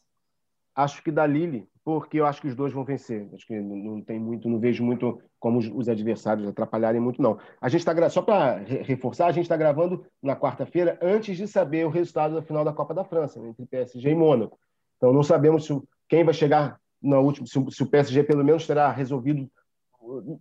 [0.73, 3.29] Acho que da Lille, porque eu acho que os dois vão vencer.
[3.33, 7.37] Acho que não tem muito, não vejo muito como os, adversários atrapalharem muito, não.
[7.59, 11.85] A gente está só para reforçar, a gente está gravando na quarta-feira antes de saber
[11.85, 14.57] o resultado da final da Copa da França, né, entre PSG e Mônaco.
[14.97, 18.67] Então não sabemos se, quem vai chegar na última, se, se, o PSG pelo menos
[18.67, 19.49] terá resolvido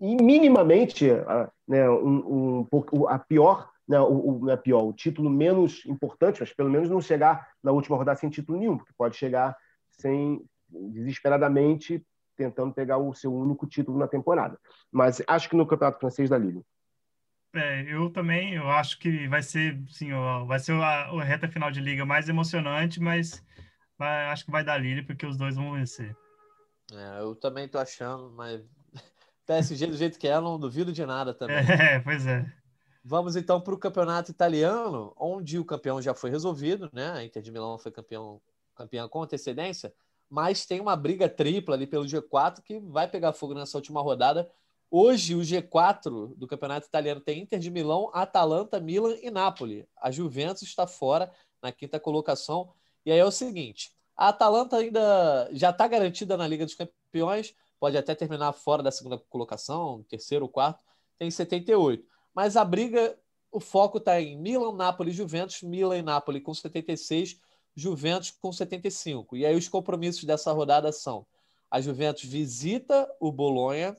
[0.00, 1.08] minimamente
[1.66, 6.38] né, um, um, a pior né, o, o, não é pior, o título menos importante,
[6.38, 9.56] mas pelo menos não chegar na última rodada sem título nenhum, porque pode chegar
[9.90, 12.00] sem desesperadamente
[12.36, 14.56] tentando pegar o seu único título na temporada.
[14.92, 16.62] Mas acho que no Campeonato Francês da Liga.
[17.52, 20.10] É, eu também, eu acho que vai ser, sim,
[20.46, 23.44] vai ser a, a reta final de liga mais emocionante, mas
[23.98, 26.16] vai, acho que vai dar Lille porque os dois vão vencer.
[26.92, 28.62] É, eu também tô achando, mas
[29.50, 31.58] PSG do jeito que é, não duvido de nada também.
[31.58, 32.44] É, pois é.
[33.02, 37.10] Vamos então para o campeonato italiano, onde o campeão já foi resolvido, né?
[37.12, 38.40] A Inter de Milão foi campeão,
[38.74, 39.92] campeão com antecedência
[40.30, 44.48] mas tem uma briga tripla ali pelo G4 que vai pegar fogo nessa última rodada.
[44.88, 49.88] Hoje, o G4 do Campeonato Italiano tem Inter de Milão, Atalanta, Milan e Napoli.
[50.00, 52.72] A Juventus está fora na quinta colocação.
[53.04, 57.54] E aí é o seguinte: a Atalanta ainda já está garantida na Liga dos Campeões,
[57.80, 60.84] pode até terminar fora da segunda colocação, terceiro ou quarto,
[61.18, 62.06] tem 78.
[62.34, 63.18] Mas a briga,
[63.50, 67.40] o foco está em Milan, Napoli, Juventus, Milan e Napoli com 76
[67.74, 69.36] Juventus com 75.
[69.36, 71.26] E aí os compromissos dessa rodada são:
[71.70, 73.96] a Juventus visita o Bolonha,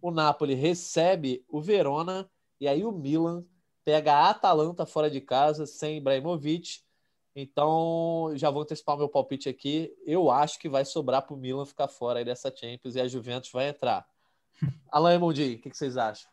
[0.00, 2.28] o Napoli recebe o Verona
[2.60, 3.44] e aí o Milan
[3.84, 6.80] pega a Atalanta fora de casa sem Ibrahimovic.
[7.34, 9.92] Então, já vou antecipar meu palpite aqui.
[10.04, 13.08] Eu acho que vai sobrar para o Milan ficar fora aí dessa Champions e a
[13.08, 14.06] Juventus vai entrar.
[14.90, 16.30] Alain Mundi, o que, que vocês acham?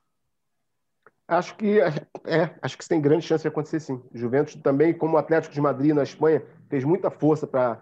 [1.27, 4.01] Acho que é, acho que tem grande chance de acontecer sim.
[4.13, 7.81] Juventus também, como o Atlético de Madrid na Espanha, fez muita força para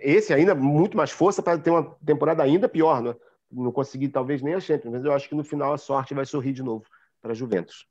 [0.00, 3.14] esse ainda muito mais força para ter uma temporada ainda pior, né?
[3.52, 6.24] Não conseguir talvez nem a Champions, mas eu acho que no final a sorte vai
[6.24, 6.86] sorrir de novo
[7.20, 7.86] para a Juventus.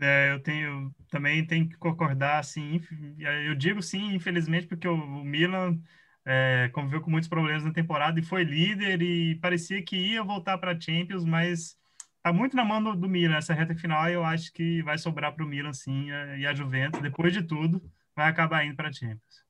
[0.00, 2.80] É, eu tenho também tenho que concordar assim,
[3.46, 5.78] eu digo sim, infelizmente, porque o, o Milan
[6.24, 10.58] é, conviveu com muitos problemas na temporada e foi líder e parecia que ia voltar
[10.58, 11.76] para a Champions, mas
[12.22, 15.32] tá muito na mão do, do Milan essa reta final eu acho que vai sobrar
[15.32, 17.80] para o Milan sim e a Juventus depois de tudo
[18.16, 19.44] vai acabar indo para a Champions.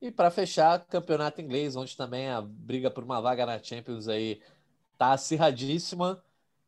[0.00, 4.40] E para fechar, campeonato inglês, onde também a briga por uma vaga na Champions aí
[4.96, 6.22] tá acirradíssima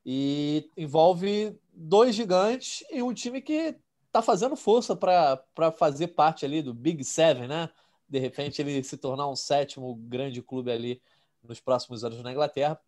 [0.05, 3.77] e envolve dois gigantes e um time que
[4.11, 7.71] tá fazendo força para fazer parte ali do Big Seven, né?
[8.09, 11.01] De repente ele se tornar um sétimo grande clube ali
[11.43, 12.79] nos próximos anos na Inglaterra.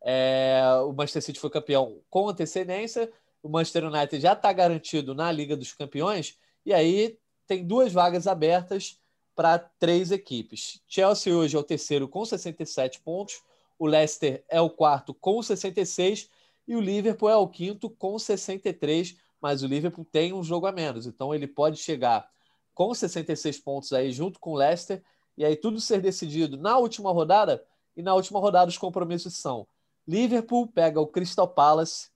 [0.00, 3.10] É, o Manchester City foi campeão com antecedência,
[3.42, 8.26] o Manchester United já está garantido na Liga dos Campeões, e aí tem duas vagas
[8.28, 9.00] abertas
[9.34, 10.80] para três equipes.
[10.86, 13.42] Chelsea hoje é o terceiro com 67 pontos,
[13.78, 16.30] o Leicester é o quarto com 66
[16.68, 20.72] e o Liverpool é o quinto com 63, mas o Liverpool tem um jogo a
[20.72, 22.30] menos, então ele pode chegar
[22.74, 25.02] com 66 pontos aí junto com o Leicester
[25.36, 27.64] e aí tudo ser decidido na última rodada.
[27.96, 29.66] E na última rodada os compromissos são
[30.06, 32.10] Liverpool pega o Crystal Palace.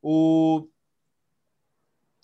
[0.00, 0.66] O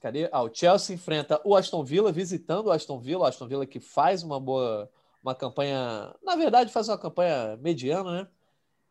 [0.01, 0.29] Cadê?
[0.33, 3.23] Ah, o Chelsea enfrenta o Aston Villa, visitando o Aston Villa.
[3.23, 4.91] O Aston Villa que faz uma boa
[5.23, 8.29] uma campanha, na verdade, faz uma campanha mediana, né?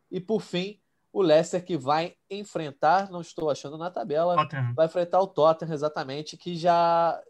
[0.09, 0.79] E por fim,
[1.14, 4.74] o Leicester que vai enfrentar, não estou achando na tabela, Tottenham.
[4.74, 7.22] vai enfrentar o Tottenham exatamente, que já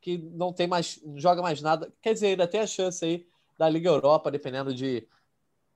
[0.00, 1.90] que não tem mais, não joga mais nada.
[2.02, 3.26] Quer dizer, ainda tem a chance aí
[3.58, 5.08] da Liga Europa, dependendo de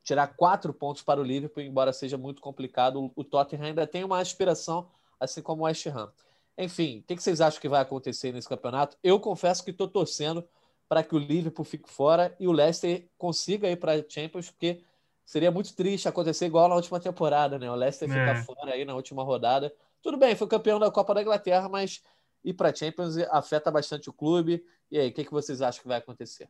[0.04, 3.10] tirar quatro pontos para o Liverpool, embora seja muito complicado.
[3.16, 6.12] O Tottenham ainda tem uma aspiração, assim como o West Ham.
[6.56, 8.96] Enfim, o que vocês acham que vai acontecer nesse campeonato?
[9.02, 10.46] Eu confesso que estou torcendo
[10.88, 14.82] para que o Liverpool fique fora e o Leicester consiga ir para a Champions, porque
[15.28, 17.70] seria muito triste acontecer igual na última temporada, né?
[17.70, 18.12] O Leicester é.
[18.12, 19.70] ficar fora aí na última rodada.
[20.02, 22.02] Tudo bem, foi campeão da Copa da Inglaterra, mas
[22.42, 24.64] ir para a Champions afeta bastante o clube.
[24.90, 26.48] E aí, o que, que vocês acham que vai acontecer?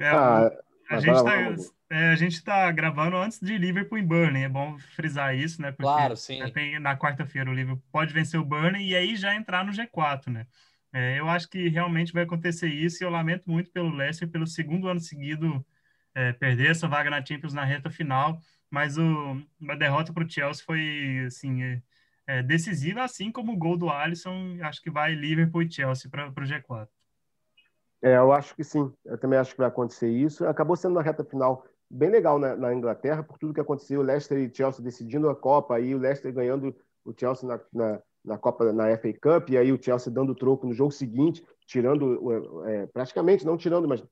[0.00, 0.50] É, ah,
[0.88, 4.78] a gente está é, a gente está gravando antes de Liverpool e Burnley, é bom
[4.96, 5.70] frisar isso, né?
[5.70, 6.40] Porque claro, sim.
[6.50, 10.32] Tem, na quarta-feira o Liverpool pode vencer o Burnley e aí já entrar no G4,
[10.32, 10.46] né?
[10.94, 14.46] É, eu acho que realmente vai acontecer isso e eu lamento muito pelo Leicester pelo
[14.46, 15.62] segundo ano seguido
[16.14, 18.38] é, perder essa vaga na Champions na reta final,
[18.70, 21.82] mas o, a derrota para o Chelsea foi assim é,
[22.26, 26.28] é, decisiva, assim como o gol do Alisson, acho que vai Liverpool e Chelsea para
[26.28, 26.88] o G4.
[28.02, 30.46] É, eu acho que sim, eu também acho que vai acontecer isso.
[30.46, 34.02] Acabou sendo uma reta final bem legal na, na Inglaterra, por tudo que aconteceu, o
[34.02, 38.38] Leicester e Chelsea decidindo a Copa, aí o Leicester ganhando o Chelsea na, na, na
[38.38, 42.86] Copa, na FA Cup, e aí o Chelsea dando troco no jogo seguinte, tirando, é,
[42.86, 44.04] praticamente, não tirando, mas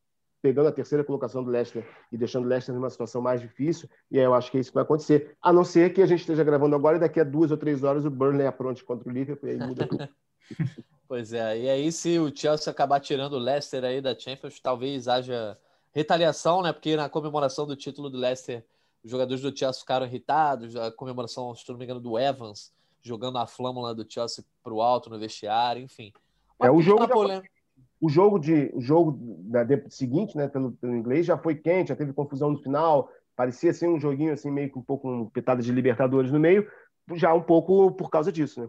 [0.43, 4.19] pegando a terceira colocação do Leicester e deixando o Leicester numa situação mais difícil, e
[4.19, 5.37] aí eu acho que é isso que vai acontecer.
[5.41, 7.85] A não ser que a gente esteja gravando agora e daqui a duas ou três
[7.85, 10.09] horas o Burnley apronte contra o Liverpool e aí muda tudo.
[11.07, 15.07] pois é, e aí se o Chelsea acabar tirando o Leicester aí da Champions, talvez
[15.07, 15.57] haja
[15.93, 16.73] retaliação, né?
[16.73, 18.65] Porque na comemoração do título do Leicester,
[19.05, 23.39] os jogadores do Chelsea ficaram irritados, a comemoração, se não me engano, do Evans, jogando
[23.39, 26.13] a flâmula do Chelsea para o alto no vestiário, enfim.
[26.61, 27.07] é, o jogo
[28.03, 31.91] o jogo de o jogo da, de, seguinte, né, pelo, pelo, inglês já foi quente,
[31.91, 35.31] já teve confusão no final, parecia assim um joguinho assim meio que um pouco um
[35.31, 36.69] petada de Libertadores no meio,
[37.15, 38.69] já um pouco por causa disso, né?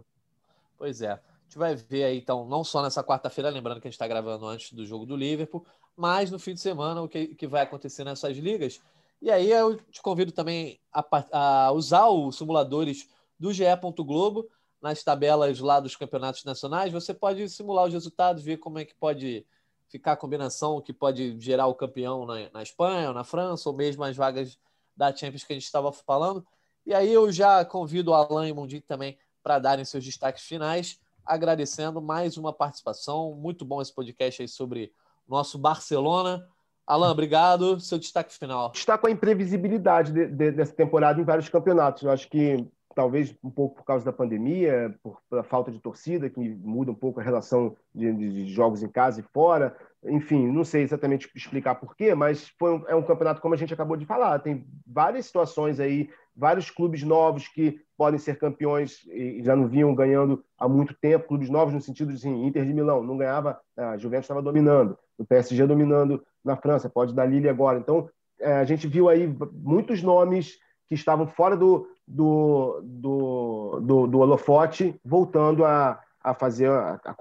[0.77, 1.13] Pois é.
[1.13, 4.07] A gente vai ver aí então, não só nessa quarta-feira, lembrando que a gente está
[4.07, 5.65] gravando antes do jogo do Liverpool,
[5.97, 8.79] mas no fim de semana o que, que vai acontecer nessas ligas.
[9.19, 13.09] E aí eu te convido também a, a usar os simuladores
[13.39, 13.63] do GE.
[13.97, 14.47] Globo
[14.83, 18.93] nas tabelas lá dos campeonatos nacionais, você pode simular os resultados, ver como é que
[18.93, 19.45] pode
[19.87, 23.75] ficar a combinação que pode gerar o campeão na, na Espanha, ou na França, ou
[23.75, 24.59] mesmo as vagas
[24.93, 26.45] da Champions que a gente estava falando.
[26.85, 30.43] E aí eu já convido o Alan e o Mundinho também para darem seus destaques
[30.43, 33.33] finais, agradecendo mais uma participação.
[33.35, 34.91] Muito bom esse podcast aí sobre
[35.25, 36.45] nosso Barcelona.
[36.85, 37.79] Alan, obrigado.
[37.79, 38.71] Seu destaque final.
[38.71, 42.03] Destaco a imprevisibilidade de, de, dessa temporada em vários campeonatos.
[42.03, 46.29] Eu acho que talvez um pouco por causa da pandemia, por, pela falta de torcida,
[46.29, 49.75] que muda um pouco a relação de, de, jogos em casa e fora.
[50.05, 53.73] Enfim, não sei exatamente explicar porquê, mas foi um, é um campeonato, como a gente
[53.73, 59.41] acabou de falar, tem várias situações aí, vários clubes novos que podem ser campeões e
[59.43, 62.73] já não vinham ganhando há muito tempo, clubes novos no sentido de assim, Inter de
[62.73, 67.47] Milão não ganhava, a Juventus estava dominando, o PSG dominando na França, pode dar Lille
[67.47, 67.79] agora.
[67.79, 74.07] Então, é, a gente viu aí muitos nomes que estavam fora do, do, do, do,
[74.07, 77.15] do holofote, voltando a, a fazer, a, a,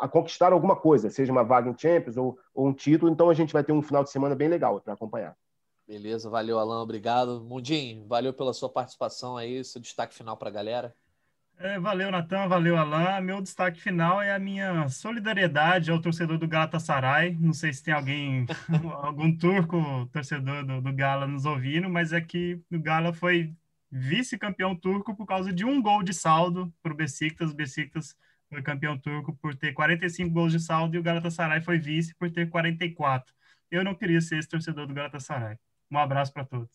[0.00, 3.10] a, conquistar alguma coisa, seja uma vaga em Champions ou, ou um título.
[3.10, 5.36] Então a gente vai ter um final de semana bem legal para acompanhar.
[5.86, 7.42] Beleza, valeu, Alan, obrigado.
[7.42, 10.94] Mundinho, valeu pela sua participação aí, seu destaque final para a galera.
[11.60, 13.20] É, valeu, Natan, valeu, Alan.
[13.20, 17.36] Meu destaque final é a minha solidariedade ao torcedor do Galatasaray.
[17.40, 18.46] Não sei se tem alguém,
[19.02, 23.52] algum turco torcedor do, do Gala nos ouvindo, mas é que o Gala foi
[23.90, 27.50] vice-campeão turco por causa de um gol de saldo para o Besiktas.
[27.50, 28.16] O Besiktas
[28.48, 32.30] foi campeão turco por ter 45 gols de saldo e o Galatasaray foi vice por
[32.30, 33.34] ter 44.
[33.70, 35.56] Eu não queria ser esse torcedor do Galatasaray.
[35.90, 36.70] Um abraço para todos.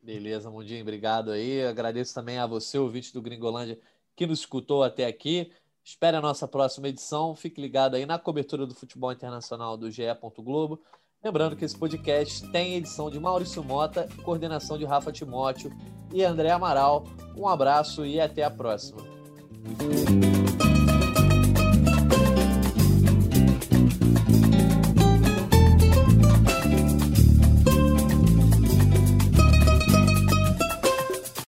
[0.00, 1.64] Beleza, Mundinho, obrigado aí.
[1.64, 3.78] Agradeço também a você, ouvinte do Gringolândia,
[4.14, 5.52] que nos escutou até aqui.
[5.84, 7.34] Espere a nossa próxima edição.
[7.34, 10.02] Fique ligado aí na cobertura do futebol internacional do GE.
[10.38, 10.82] Globo.
[11.24, 15.72] Lembrando que esse podcast tem edição de Maurício Mota, coordenação de Rafa Timóteo
[16.12, 17.04] e André Amaral.
[17.36, 19.00] Um abraço e até a próxima.